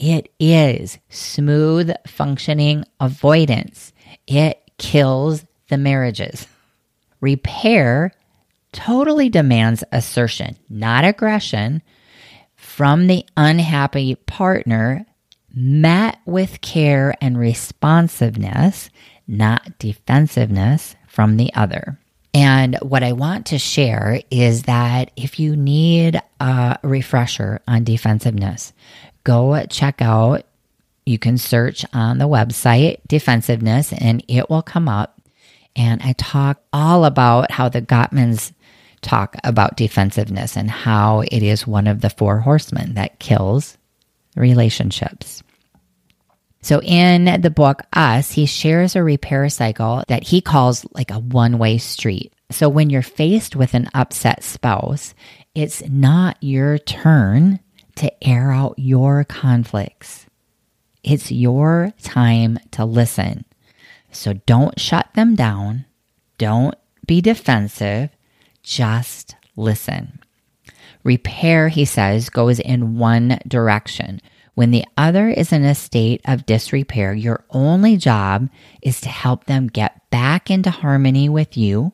It 0.02 0.34
is 0.40 0.98
smooth 1.10 1.92
functioning 2.08 2.86
avoidance. 3.00 3.94
It 4.26 4.60
kills 4.80 5.46
the 5.70 5.78
marriages. 5.78 6.48
Repair 7.20 8.12
totally 8.74 9.30
demands 9.30 9.84
assertion, 9.92 10.58
not 10.72 11.06
aggression, 11.06 11.84
from 12.56 13.06
the 13.06 13.28
unhappy 13.38 14.16
partner, 14.16 15.06
met 15.54 16.18
with 16.26 16.62
care 16.62 17.14
and 17.22 17.38
responsiveness, 17.38 18.90
not 19.28 19.78
defensiveness 19.78 20.96
from 21.08 21.38
the 21.38 21.54
other. 21.54 22.00
And 22.34 22.78
what 22.82 23.04
I 23.04 23.12
want 23.12 23.48
to 23.48 23.60
share 23.60 24.22
is 24.32 24.64
that 24.64 25.12
if 25.16 25.40
you 25.40 25.56
need 25.56 26.22
a 26.40 26.80
refresher 26.82 27.62
on 27.68 27.84
defensiveness, 27.84 28.72
go 29.24 29.66
check 29.66 30.02
out, 30.02 30.46
you 31.06 31.20
can 31.20 31.38
search 31.38 31.84
on 31.94 32.20
the 32.20 32.28
website 32.28 33.00
defensiveness 33.08 33.92
and 33.92 34.24
it 34.28 34.50
will 34.50 34.62
come 34.62 34.88
up. 34.88 35.20
And 35.76 36.02
I 36.02 36.14
talk 36.14 36.62
all 36.72 37.06
about 37.06 37.52
how 37.52 37.70
the 37.70 37.82
Gottmans 37.82 38.54
talk 39.02 39.36
about 39.44 39.78
defensiveness 39.78 40.56
and 40.56 40.70
how 40.70 41.22
it 41.22 41.44
is 41.44 41.68
one 41.68 41.88
of 41.88 42.02
the 42.02 42.10
four 42.10 42.40
horsemen 42.40 42.94
that 42.94 43.20
kills 43.20 43.78
relationships. 44.36 45.44
So 46.62 46.82
in 46.82 47.42
the 47.42 47.50
book 47.50 47.82
Us, 47.92 48.32
he 48.32 48.46
shares 48.46 48.96
a 48.96 49.04
repair 49.04 49.50
cycle 49.50 50.04
that 50.08 50.24
he 50.24 50.42
calls 50.42 50.86
like 50.94 51.12
a 51.12 51.20
one 51.20 51.58
way 51.58 51.78
street. 51.78 52.34
So 52.52 52.70
when 52.70 52.90
you're 52.90 53.02
faced 53.02 53.56
with 53.56 53.74
an 53.74 53.90
upset 53.94 54.44
spouse, 54.44 55.14
it's 55.56 55.88
not 55.88 56.38
your 56.42 56.78
turn 56.78 57.60
to 57.96 58.24
air 58.24 58.52
out 58.52 58.76
your 58.78 59.24
conflicts. 59.24 60.28
It's 61.04 61.32
your 61.32 61.94
time 62.04 62.60
to 62.72 62.86
listen. 62.86 63.46
So 64.12 64.34
don't 64.34 64.80
shut 64.80 65.08
them 65.16 65.36
down. 65.36 65.86
Don't 66.38 66.76
be 67.08 67.22
defensive. 67.22 68.10
Just 68.62 69.36
listen. 69.56 70.20
Repair, 71.04 71.70
he 71.70 71.86
says, 71.86 72.30
goes 72.30 72.60
in 72.60 72.98
one 72.98 73.40
direction. 73.48 74.22
When 74.62 74.70
the 74.70 74.86
other 74.96 75.28
is 75.28 75.52
in 75.52 75.66
a 75.66 75.74
state 75.74 76.22
of 76.26 76.46
disrepair, 76.46 77.16
your 77.16 77.44
only 77.50 77.98
job 77.98 78.48
is 78.84 79.02
to 79.02 79.10
help 79.10 79.46
them 79.46 79.66
get 79.66 80.08
back 80.12 80.52
into 80.52 80.70
harmony 80.70 81.30
with 81.30 81.58
you, 81.58 81.94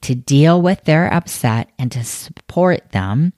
to 0.00 0.14
deal 0.14 0.62
with 0.62 0.84
their 0.84 1.12
upset, 1.12 1.68
and 1.78 1.92
to 1.92 2.02
support 2.02 2.92
them 2.92 3.34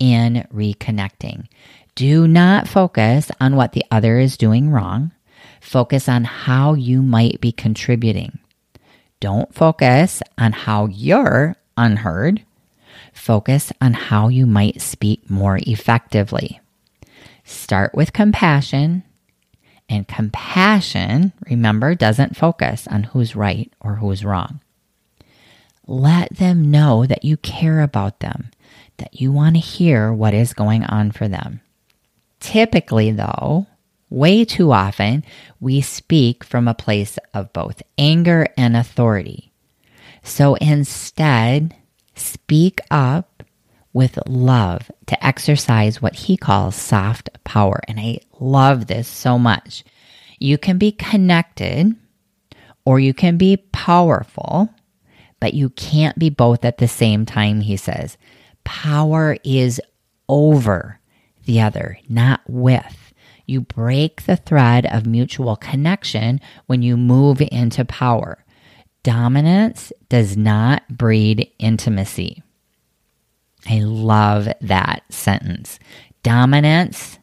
in 0.00 0.44
reconnecting. 0.52 1.46
Do 1.94 2.26
not 2.26 2.66
focus 2.66 3.30
on 3.40 3.54
what 3.54 3.74
the 3.74 3.84
other 3.92 4.18
is 4.18 4.36
doing 4.36 4.70
wrong. 4.70 5.12
Focus 5.60 6.08
on 6.08 6.24
how 6.24 6.74
you 6.74 7.02
might 7.02 7.40
be 7.40 7.52
contributing. 7.52 8.40
Don't 9.20 9.54
focus 9.54 10.20
on 10.36 10.50
how 10.50 10.86
you're 10.86 11.54
unheard. 11.76 12.42
Focus 13.12 13.72
on 13.80 13.92
how 13.92 14.26
you 14.26 14.46
might 14.46 14.80
speak 14.80 15.30
more 15.30 15.60
effectively. 15.62 16.60
Start 17.50 17.96
with 17.96 18.12
compassion. 18.12 19.02
And 19.88 20.06
compassion, 20.06 21.32
remember, 21.50 21.96
doesn't 21.96 22.36
focus 22.36 22.86
on 22.86 23.02
who's 23.02 23.34
right 23.34 23.72
or 23.80 23.96
who's 23.96 24.24
wrong. 24.24 24.60
Let 25.84 26.36
them 26.36 26.70
know 26.70 27.06
that 27.06 27.24
you 27.24 27.36
care 27.38 27.80
about 27.80 28.20
them, 28.20 28.52
that 28.98 29.20
you 29.20 29.32
want 29.32 29.56
to 29.56 29.60
hear 29.60 30.12
what 30.12 30.32
is 30.32 30.54
going 30.54 30.84
on 30.84 31.10
for 31.10 31.26
them. 31.26 31.60
Typically, 32.38 33.10
though, 33.10 33.66
way 34.08 34.44
too 34.44 34.70
often, 34.70 35.24
we 35.58 35.80
speak 35.80 36.44
from 36.44 36.68
a 36.68 36.74
place 36.74 37.18
of 37.34 37.52
both 37.52 37.82
anger 37.98 38.46
and 38.56 38.76
authority. 38.76 39.50
So 40.22 40.54
instead, 40.54 41.74
speak 42.14 42.80
up 42.92 43.42
with 43.92 44.18
love 44.26 44.90
to 45.06 45.26
exercise 45.26 46.00
what 46.00 46.14
he 46.14 46.36
calls 46.36 46.76
soft 46.76 47.30
power. 47.44 47.80
And 47.88 47.98
I 47.98 48.20
love 48.38 48.86
this 48.86 49.08
so 49.08 49.38
much. 49.38 49.84
You 50.38 50.58
can 50.58 50.78
be 50.78 50.92
connected 50.92 51.94
or 52.84 53.00
you 53.00 53.12
can 53.12 53.36
be 53.36 53.56
powerful, 53.72 54.68
but 55.40 55.54
you 55.54 55.70
can't 55.70 56.18
be 56.18 56.30
both 56.30 56.64
at 56.64 56.78
the 56.78 56.88
same 56.88 57.26
time, 57.26 57.60
he 57.60 57.76
says. 57.76 58.16
Power 58.64 59.36
is 59.44 59.80
over 60.28 61.00
the 61.44 61.60
other, 61.60 61.98
not 62.08 62.40
with. 62.48 63.12
You 63.46 63.62
break 63.62 64.26
the 64.26 64.36
thread 64.36 64.86
of 64.86 65.06
mutual 65.06 65.56
connection 65.56 66.40
when 66.66 66.82
you 66.82 66.96
move 66.96 67.42
into 67.50 67.84
power. 67.84 68.44
Dominance 69.02 69.92
does 70.08 70.36
not 70.36 70.86
breed 70.88 71.50
intimacy. 71.58 72.42
I 73.68 73.80
love 73.80 74.48
that 74.60 75.02
sentence. 75.10 75.78
Dominance 76.22 77.18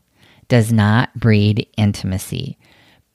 does 0.47 0.71
not 0.71 1.13
breed 1.15 1.67
intimacy. 1.77 2.57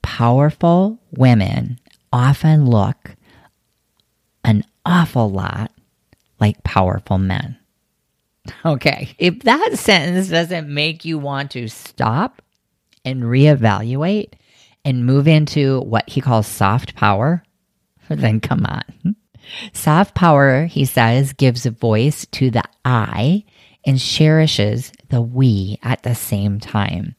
Powerful 0.03 0.99
women 1.13 1.79
often 2.13 2.67
look 2.67 3.17
an 4.45 4.65
awful 4.85 5.31
lot 5.31 5.71
like 6.41 6.63
powerful 6.65 7.19
men. 7.19 7.59
Okay, 8.65 9.15
if 9.19 9.39
that 9.41 9.79
sentence 9.79 10.29
doesn't 10.29 10.69
make 10.69 11.05
you 11.05 11.17
want 11.17 11.53
to 11.53 11.69
stop 11.69 12.43
and 13.05 13.23
reevaluate 13.23 14.33
and 14.85 15.07
move 15.07 15.29
into 15.29 15.81
what 15.83 16.09
he 16.09 16.21
calls 16.21 16.49
soft 16.49 16.97
power, 16.97 17.45
then 18.09 18.41
come 18.41 18.67
on. 18.67 19.15
Soft 19.73 20.15
power, 20.15 20.67
he 20.67 20.85
says, 20.85 21.33
gives 21.33 21.67
voice 21.67 22.27
to 22.33 22.51
the 22.51 22.65
I 22.85 23.45
and 23.85 23.99
cherishes 23.99 24.93
the 25.09 25.21
we 25.21 25.79
at 25.83 26.03
the 26.03 26.15
same 26.15 26.61
time. 26.61 27.17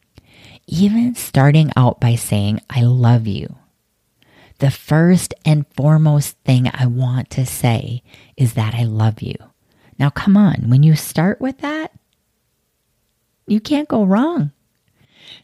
Even 0.67 1.15
starting 1.15 1.71
out 1.75 1.99
by 1.99 2.15
saying, 2.15 2.61
I 2.69 2.83
love 2.83 3.27
you. 3.27 3.55
The 4.59 4.71
first 4.71 5.33
and 5.45 5.65
foremost 5.75 6.37
thing 6.45 6.69
I 6.73 6.85
want 6.85 7.29
to 7.31 7.45
say 7.45 8.01
is 8.37 8.53
that 8.53 8.73
I 8.73 8.83
love 8.83 9.21
you. 9.21 9.35
Now, 9.99 10.09
come 10.09 10.37
on, 10.37 10.69
when 10.69 10.83
you 10.83 10.95
start 10.95 11.41
with 11.41 11.59
that, 11.59 11.91
you 13.45 13.59
can't 13.59 13.89
go 13.89 14.05
wrong. 14.05 14.51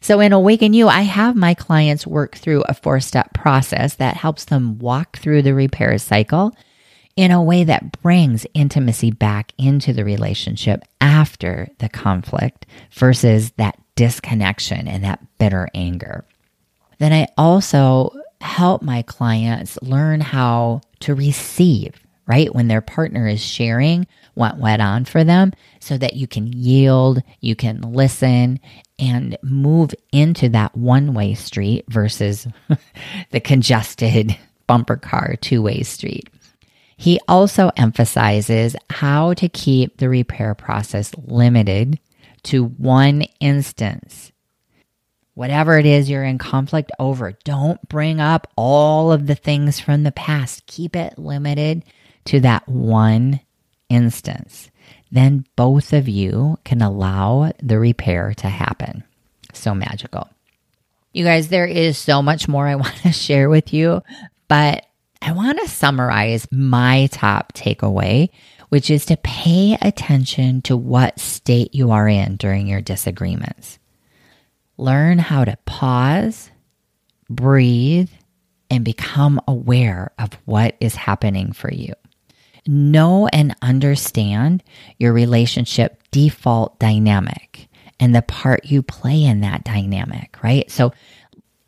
So 0.00 0.20
in 0.20 0.32
Awaken 0.32 0.72
You, 0.72 0.88
I 0.88 1.02
have 1.02 1.36
my 1.36 1.52
clients 1.54 2.06
work 2.06 2.36
through 2.36 2.62
a 2.62 2.74
four 2.74 3.00
step 3.00 3.34
process 3.34 3.96
that 3.96 4.16
helps 4.16 4.46
them 4.46 4.78
walk 4.78 5.18
through 5.18 5.42
the 5.42 5.54
repair 5.54 5.98
cycle 5.98 6.56
in 7.20 7.30
a 7.30 7.42
way 7.42 7.64
that 7.64 8.00
brings 8.00 8.46
intimacy 8.54 9.10
back 9.10 9.52
into 9.58 9.92
the 9.92 10.06
relationship 10.06 10.82
after 11.02 11.68
the 11.76 11.88
conflict 11.90 12.64
versus 12.92 13.50
that 13.58 13.78
disconnection 13.94 14.88
and 14.88 15.04
that 15.04 15.20
bitter 15.36 15.68
anger. 15.74 16.24
then 16.96 17.12
I 17.12 17.28
also 17.36 18.10
help 18.40 18.80
my 18.80 19.02
clients 19.02 19.78
learn 19.82 20.22
how 20.22 20.80
to 21.00 21.14
receive, 21.14 21.94
right? 22.26 22.54
When 22.54 22.68
their 22.68 22.80
partner 22.80 23.26
is 23.26 23.44
sharing 23.44 24.06
what 24.32 24.56
went 24.56 24.80
on 24.80 25.04
for 25.04 25.22
them 25.22 25.52
so 25.78 25.98
that 25.98 26.14
you 26.14 26.26
can 26.26 26.50
yield, 26.50 27.22
you 27.40 27.54
can 27.54 27.82
listen 27.82 28.60
and 28.98 29.36
move 29.42 29.94
into 30.10 30.48
that 30.48 30.74
one 30.74 31.12
way 31.12 31.34
street 31.34 31.84
versus 31.90 32.48
the 33.30 33.40
congested 33.40 34.38
bumper 34.66 34.96
car 34.96 35.36
two 35.42 35.60
way 35.60 35.82
street. 35.82 36.30
He 37.00 37.18
also 37.26 37.70
emphasizes 37.78 38.76
how 38.90 39.32
to 39.32 39.48
keep 39.48 39.96
the 39.96 40.10
repair 40.10 40.54
process 40.54 41.14
limited 41.16 41.98
to 42.42 42.66
one 42.66 43.22
instance. 43.40 44.32
Whatever 45.32 45.78
it 45.78 45.86
is 45.86 46.10
you're 46.10 46.24
in 46.24 46.36
conflict 46.36 46.92
over, 46.98 47.32
don't 47.42 47.80
bring 47.88 48.20
up 48.20 48.48
all 48.54 49.12
of 49.12 49.26
the 49.26 49.34
things 49.34 49.80
from 49.80 50.02
the 50.02 50.12
past. 50.12 50.66
Keep 50.66 50.94
it 50.94 51.18
limited 51.18 51.86
to 52.26 52.40
that 52.40 52.68
one 52.68 53.40
instance. 53.88 54.70
Then 55.10 55.46
both 55.56 55.94
of 55.94 56.06
you 56.06 56.58
can 56.66 56.82
allow 56.82 57.50
the 57.62 57.78
repair 57.78 58.34
to 58.34 58.48
happen. 58.50 59.04
So 59.54 59.74
magical. 59.74 60.28
You 61.14 61.24
guys, 61.24 61.48
there 61.48 61.64
is 61.64 61.96
so 61.96 62.20
much 62.20 62.46
more 62.46 62.66
I 62.66 62.74
want 62.76 62.96
to 62.96 63.12
share 63.12 63.48
with 63.48 63.72
you, 63.72 64.02
but 64.48 64.84
I 65.22 65.32
want 65.32 65.58
to 65.60 65.68
summarize 65.68 66.48
my 66.50 67.08
top 67.12 67.52
takeaway, 67.52 68.30
which 68.70 68.90
is 68.90 69.06
to 69.06 69.16
pay 69.18 69.76
attention 69.80 70.62
to 70.62 70.76
what 70.76 71.20
state 71.20 71.74
you 71.74 71.90
are 71.90 72.08
in 72.08 72.36
during 72.36 72.66
your 72.66 72.80
disagreements. 72.80 73.78
Learn 74.78 75.18
how 75.18 75.44
to 75.44 75.58
pause, 75.66 76.50
breathe, 77.28 78.10
and 78.70 78.84
become 78.84 79.40
aware 79.46 80.12
of 80.18 80.32
what 80.46 80.76
is 80.80 80.94
happening 80.94 81.52
for 81.52 81.72
you. 81.72 81.92
Know 82.66 83.26
and 83.26 83.54
understand 83.60 84.62
your 84.98 85.12
relationship 85.12 86.02
default 86.10 86.78
dynamic 86.78 87.68
and 87.98 88.14
the 88.14 88.22
part 88.22 88.64
you 88.64 88.82
play 88.82 89.24
in 89.24 89.40
that 89.40 89.64
dynamic, 89.64 90.42
right? 90.42 90.70
So 90.70 90.92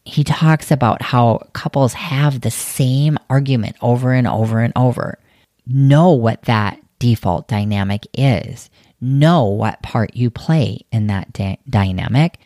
he 0.04 0.24
talks 0.24 0.70
about 0.70 1.02
how 1.02 1.48
couples 1.52 1.92
have 1.92 2.40
the 2.40 2.50
same 2.50 3.18
argument 3.30 3.76
over 3.80 4.12
and 4.12 4.26
over 4.26 4.60
and 4.60 4.72
over. 4.74 5.18
Know 5.66 6.10
what 6.10 6.42
that 6.42 6.80
default 6.98 7.48
dynamic 7.48 8.06
is. 8.14 8.68
Know 9.00 9.44
what 9.44 9.82
part 9.82 10.16
you 10.16 10.30
play 10.30 10.80
in 10.90 11.06
that 11.08 11.32
da- 11.32 11.58
dynamic 11.68 12.38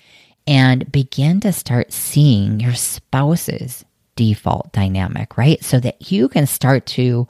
and 0.46 0.90
begin 0.92 1.40
to 1.40 1.52
start 1.52 1.92
seeing 1.92 2.60
your 2.60 2.74
spouse's 2.74 3.84
default 4.16 4.72
dynamic, 4.72 5.36
right? 5.36 5.62
So 5.64 5.80
that 5.80 6.10
you 6.10 6.28
can 6.28 6.46
start 6.46 6.86
to 6.86 7.26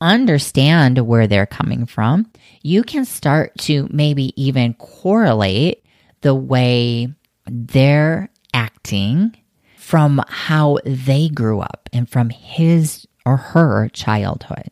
understand 0.00 0.98
where 0.98 1.26
they're 1.26 1.46
coming 1.46 1.86
from. 1.86 2.30
You 2.62 2.82
can 2.82 3.04
start 3.04 3.56
to 3.58 3.88
maybe 3.92 4.32
even 4.40 4.74
correlate 4.74 5.84
the 6.20 6.34
way 6.34 7.12
they're 7.46 8.28
acting 8.54 9.36
from 9.82 10.22
how 10.28 10.78
they 10.84 11.28
grew 11.28 11.58
up 11.58 11.88
and 11.92 12.08
from 12.08 12.30
his 12.30 13.04
or 13.26 13.36
her 13.36 13.88
childhood. 13.88 14.70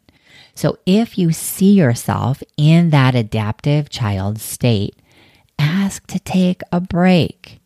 So 0.55 0.79
if 0.87 1.19
you 1.19 1.33
see 1.33 1.73
yourself 1.73 2.45
in 2.57 2.91
that 2.91 3.17
adaptive 3.17 3.91
child 3.91 4.39
state, 4.39 4.95
ask 5.59 6.07
to 6.07 6.21
take 6.21 6.63
a 6.71 6.81
break. 6.81 7.59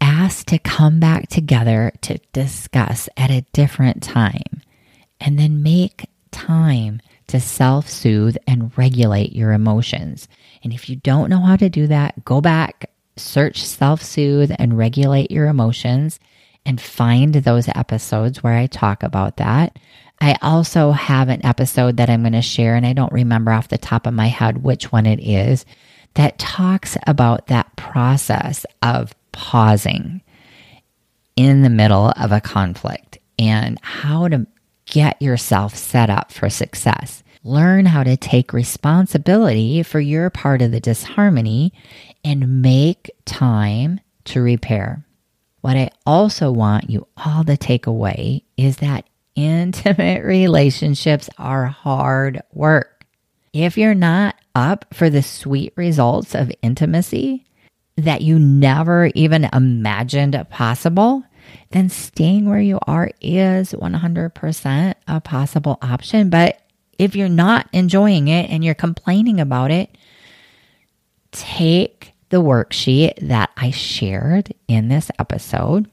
Ask 0.00 0.46
to 0.46 0.58
come 0.58 0.98
back 0.98 1.28
together 1.28 1.92
to 2.00 2.18
discuss 2.32 3.10
at 3.18 3.30
a 3.30 3.44
different 3.52 4.02
time. 4.02 4.62
And 5.20 5.38
then 5.38 5.62
make 5.62 6.08
time 6.30 7.02
to 7.26 7.38
self 7.38 7.88
soothe 7.88 8.38
and 8.46 8.76
regulate 8.78 9.34
your 9.34 9.52
emotions. 9.52 10.26
And 10.64 10.72
if 10.72 10.88
you 10.88 10.96
don't 10.96 11.28
know 11.28 11.40
how 11.40 11.56
to 11.56 11.68
do 11.68 11.86
that, 11.88 12.24
go 12.24 12.40
back, 12.40 12.90
search 13.16 13.62
self 13.62 14.02
soothe 14.02 14.52
and 14.58 14.78
regulate 14.78 15.30
your 15.30 15.48
emotions 15.48 16.18
and 16.66 16.80
find 16.80 17.32
those 17.32 17.68
episodes 17.68 18.42
where 18.42 18.52
I 18.52 18.66
talk 18.66 19.02
about 19.02 19.38
that. 19.38 19.78
I 20.20 20.36
also 20.42 20.90
have 20.90 21.28
an 21.28 21.46
episode 21.46 21.98
that 21.98 22.10
I'm 22.10 22.22
going 22.22 22.32
to 22.32 22.42
share, 22.42 22.74
and 22.74 22.84
I 22.84 22.92
don't 22.92 23.12
remember 23.12 23.52
off 23.52 23.68
the 23.68 23.78
top 23.78 24.06
of 24.06 24.14
my 24.14 24.26
head 24.26 24.62
which 24.62 24.90
one 24.90 25.06
it 25.06 25.20
is, 25.20 25.64
that 26.14 26.38
talks 26.38 26.96
about 27.06 27.46
that 27.46 27.74
process 27.76 28.66
of 28.82 29.14
pausing 29.32 30.22
in 31.36 31.62
the 31.62 31.70
middle 31.70 32.12
of 32.16 32.32
a 32.32 32.40
conflict 32.40 33.18
and 33.38 33.78
how 33.82 34.26
to 34.26 34.46
get 34.86 35.20
yourself 35.20 35.76
set 35.76 36.10
up 36.10 36.32
for 36.32 36.48
success. 36.48 37.22
Learn 37.44 37.86
how 37.86 38.02
to 38.02 38.16
take 38.16 38.52
responsibility 38.52 39.82
for 39.82 40.00
your 40.00 40.30
part 40.30 40.62
of 40.62 40.72
the 40.72 40.80
disharmony 40.80 41.72
and 42.24 42.62
make 42.62 43.10
time 43.24 44.00
to 44.24 44.40
repair. 44.40 45.05
What 45.66 45.76
I 45.76 45.90
also 46.06 46.52
want 46.52 46.90
you 46.90 47.08
all 47.16 47.42
to 47.42 47.56
take 47.56 47.88
away 47.88 48.44
is 48.56 48.76
that 48.76 49.04
intimate 49.34 50.22
relationships 50.24 51.28
are 51.38 51.66
hard 51.66 52.40
work. 52.52 53.04
If 53.52 53.76
you're 53.76 53.92
not 53.92 54.36
up 54.54 54.84
for 54.94 55.10
the 55.10 55.24
sweet 55.24 55.72
results 55.74 56.36
of 56.36 56.52
intimacy 56.62 57.46
that 57.96 58.22
you 58.22 58.38
never 58.38 59.10
even 59.16 59.48
imagined 59.52 60.40
possible, 60.50 61.24
then 61.70 61.88
staying 61.88 62.48
where 62.48 62.60
you 62.60 62.78
are 62.86 63.10
is 63.20 63.72
100% 63.72 64.94
a 65.08 65.20
possible 65.20 65.78
option. 65.82 66.30
But 66.30 66.60
if 66.96 67.16
you're 67.16 67.28
not 67.28 67.68
enjoying 67.72 68.28
it 68.28 68.50
and 68.50 68.64
you're 68.64 68.74
complaining 68.74 69.40
about 69.40 69.72
it, 69.72 69.98
take 71.32 72.12
the 72.30 72.42
worksheet 72.42 73.28
that 73.28 73.50
I 73.56 73.70
shared 73.70 74.54
in 74.68 74.88
this 74.88 75.10
episode. 75.18 75.88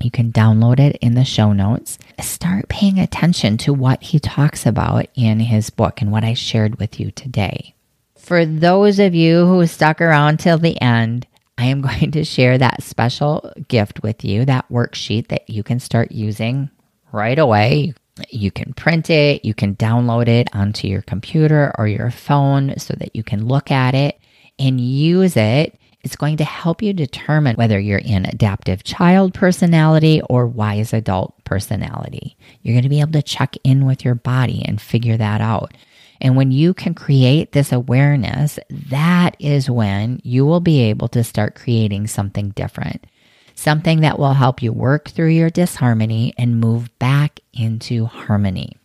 You 0.00 0.10
can 0.10 0.32
download 0.32 0.80
it 0.80 0.96
in 0.96 1.14
the 1.14 1.24
show 1.24 1.52
notes. 1.52 1.98
Start 2.20 2.68
paying 2.68 2.98
attention 2.98 3.56
to 3.58 3.72
what 3.72 4.02
he 4.02 4.18
talks 4.18 4.66
about 4.66 5.06
in 5.14 5.40
his 5.40 5.70
book 5.70 6.00
and 6.02 6.10
what 6.10 6.24
I 6.24 6.34
shared 6.34 6.78
with 6.78 6.98
you 6.98 7.10
today. 7.12 7.74
For 8.16 8.44
those 8.44 8.98
of 8.98 9.14
you 9.14 9.46
who 9.46 9.66
stuck 9.66 10.00
around 10.00 10.40
till 10.40 10.58
the 10.58 10.80
end, 10.80 11.26
I 11.56 11.66
am 11.66 11.80
going 11.82 12.10
to 12.12 12.24
share 12.24 12.58
that 12.58 12.82
special 12.82 13.52
gift 13.68 14.02
with 14.02 14.24
you, 14.24 14.44
that 14.46 14.68
worksheet 14.68 15.28
that 15.28 15.48
you 15.48 15.62
can 15.62 15.78
start 15.78 16.10
using 16.10 16.70
right 17.12 17.38
away. 17.38 17.94
You 18.30 18.50
can 18.50 18.74
print 18.74 19.10
it, 19.10 19.44
you 19.44 19.54
can 19.54 19.76
download 19.76 20.28
it 20.28 20.48
onto 20.52 20.88
your 20.88 21.02
computer 21.02 21.72
or 21.78 21.86
your 21.86 22.10
phone 22.10 22.74
so 22.78 22.94
that 22.98 23.14
you 23.14 23.22
can 23.22 23.46
look 23.46 23.70
at 23.70 23.94
it 23.94 24.18
and 24.58 24.80
use 24.80 25.36
it, 25.36 25.78
it's 26.02 26.16
going 26.16 26.36
to 26.36 26.44
help 26.44 26.82
you 26.82 26.92
determine 26.92 27.56
whether 27.56 27.80
you're 27.80 27.98
in 27.98 28.26
adaptive 28.26 28.84
child 28.84 29.32
personality 29.32 30.20
or 30.28 30.46
wise 30.46 30.92
adult 30.92 31.42
personality. 31.44 32.36
You're 32.62 32.74
going 32.74 32.82
to 32.82 32.90
be 32.90 33.00
able 33.00 33.12
to 33.12 33.22
check 33.22 33.56
in 33.64 33.86
with 33.86 34.04
your 34.04 34.14
body 34.14 34.62
and 34.66 34.80
figure 34.80 35.16
that 35.16 35.40
out. 35.40 35.72
And 36.20 36.36
when 36.36 36.52
you 36.52 36.74
can 36.74 36.94
create 36.94 37.52
this 37.52 37.72
awareness, 37.72 38.58
that 38.70 39.36
is 39.38 39.70
when 39.70 40.20
you 40.24 40.44
will 40.44 40.60
be 40.60 40.82
able 40.82 41.08
to 41.08 41.24
start 41.24 41.54
creating 41.54 42.06
something 42.06 42.50
different, 42.50 43.06
something 43.54 44.00
that 44.00 44.18
will 44.18 44.34
help 44.34 44.62
you 44.62 44.72
work 44.72 45.08
through 45.08 45.28
your 45.28 45.50
disharmony 45.50 46.34
and 46.38 46.60
move 46.60 46.96
back 46.98 47.40
into 47.52 48.04
harmony. 48.04 48.76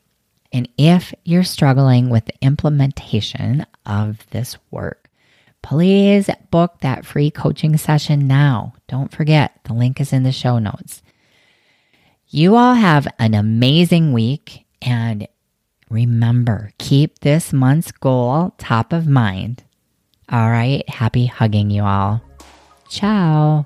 And 0.52 0.68
if 0.78 1.14
you're 1.26 1.44
struggling 1.44 2.10
with 2.10 2.26
the 2.26 2.34
implementation 2.42 3.66
of 3.86 4.26
this 4.32 4.58
work, 4.72 4.99
please 5.62 6.30
book 6.52 6.80
that 6.82 7.06
free 7.06 7.32
coaching 7.32 7.78
session 7.78 8.28
now. 8.28 8.74
Don't 8.88 9.12
forget, 9.12 9.60
the 9.64 9.74
link 9.74 10.00
is 10.00 10.14
in 10.14 10.24
the 10.24 10.32
show 10.32 10.60
notes. 10.60 11.02
You 12.28 12.56
all 12.56 12.76
have 12.76 13.08
an 13.18 13.34
amazing 13.34 14.14
week 14.14 14.66
and 14.82 15.28
remember, 15.90 16.72
keep 16.78 17.20
this 17.20 17.52
month's 17.52 17.92
goal 17.92 18.54
top 18.58 18.94
of 18.94 19.08
mind. 19.08 19.64
All 20.32 20.50
right, 20.50 20.88
happy 20.88 21.26
hugging 21.26 21.72
you 21.72 21.84
all. 21.84 22.22
Ciao. 22.88 23.64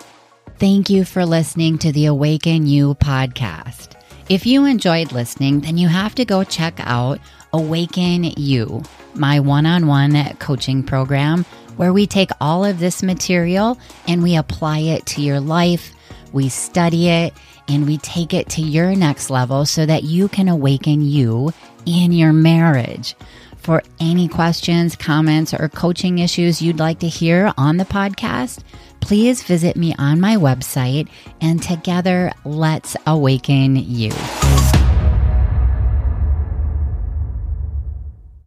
Thank 0.59 0.89
you 0.89 1.03
for 1.03 1.25
listening 1.25 1.77
to 1.79 1.91
the 1.91 2.05
Awaken 2.05 2.67
You 2.67 2.95
podcast. 2.95 3.99
If 4.29 4.45
you 4.45 4.65
enjoyed 4.65 5.11
listening, 5.11 5.59
then 5.59 5.77
you 5.77 5.89
have 5.89 6.15
to 6.15 6.23
go 6.23 6.45
check 6.45 6.75
out 6.79 7.19
Awaken 7.51 8.23
You, 8.37 8.81
my 9.13 9.41
one 9.41 9.65
on 9.65 9.87
one 9.87 10.35
coaching 10.35 10.83
program 10.83 11.45
where 11.75 11.93
we 11.93 12.07
take 12.07 12.29
all 12.39 12.65
of 12.65 12.79
this 12.79 13.03
material 13.03 13.77
and 14.07 14.23
we 14.23 14.35
apply 14.35 14.79
it 14.79 15.05
to 15.07 15.21
your 15.21 15.39
life, 15.39 15.93
we 16.31 16.49
study 16.49 17.09
it, 17.09 17.33
and 17.67 17.85
we 17.85 17.97
take 17.97 18.33
it 18.33 18.49
to 18.49 18.61
your 18.61 18.95
next 18.95 19.29
level 19.29 19.65
so 19.65 19.85
that 19.85 20.03
you 20.03 20.27
can 20.27 20.49
awaken 20.49 21.01
you 21.01 21.53
in 21.85 22.11
your 22.11 22.33
marriage. 22.33 23.15
For 23.57 23.81
any 23.99 24.27
questions, 24.27 24.95
comments, 24.95 25.53
or 25.53 25.69
coaching 25.69 26.19
issues 26.19 26.61
you'd 26.61 26.79
like 26.79 26.99
to 26.99 27.07
hear 27.07 27.53
on 27.57 27.77
the 27.77 27.85
podcast, 27.85 28.59
please 28.99 29.41
visit 29.43 29.77
me 29.77 29.95
on 29.97 30.19
my 30.19 30.35
website 30.35 31.07
and 31.39 31.63
together 31.63 32.31
let's 32.43 32.97
awaken 33.07 33.77
you. 33.77 34.11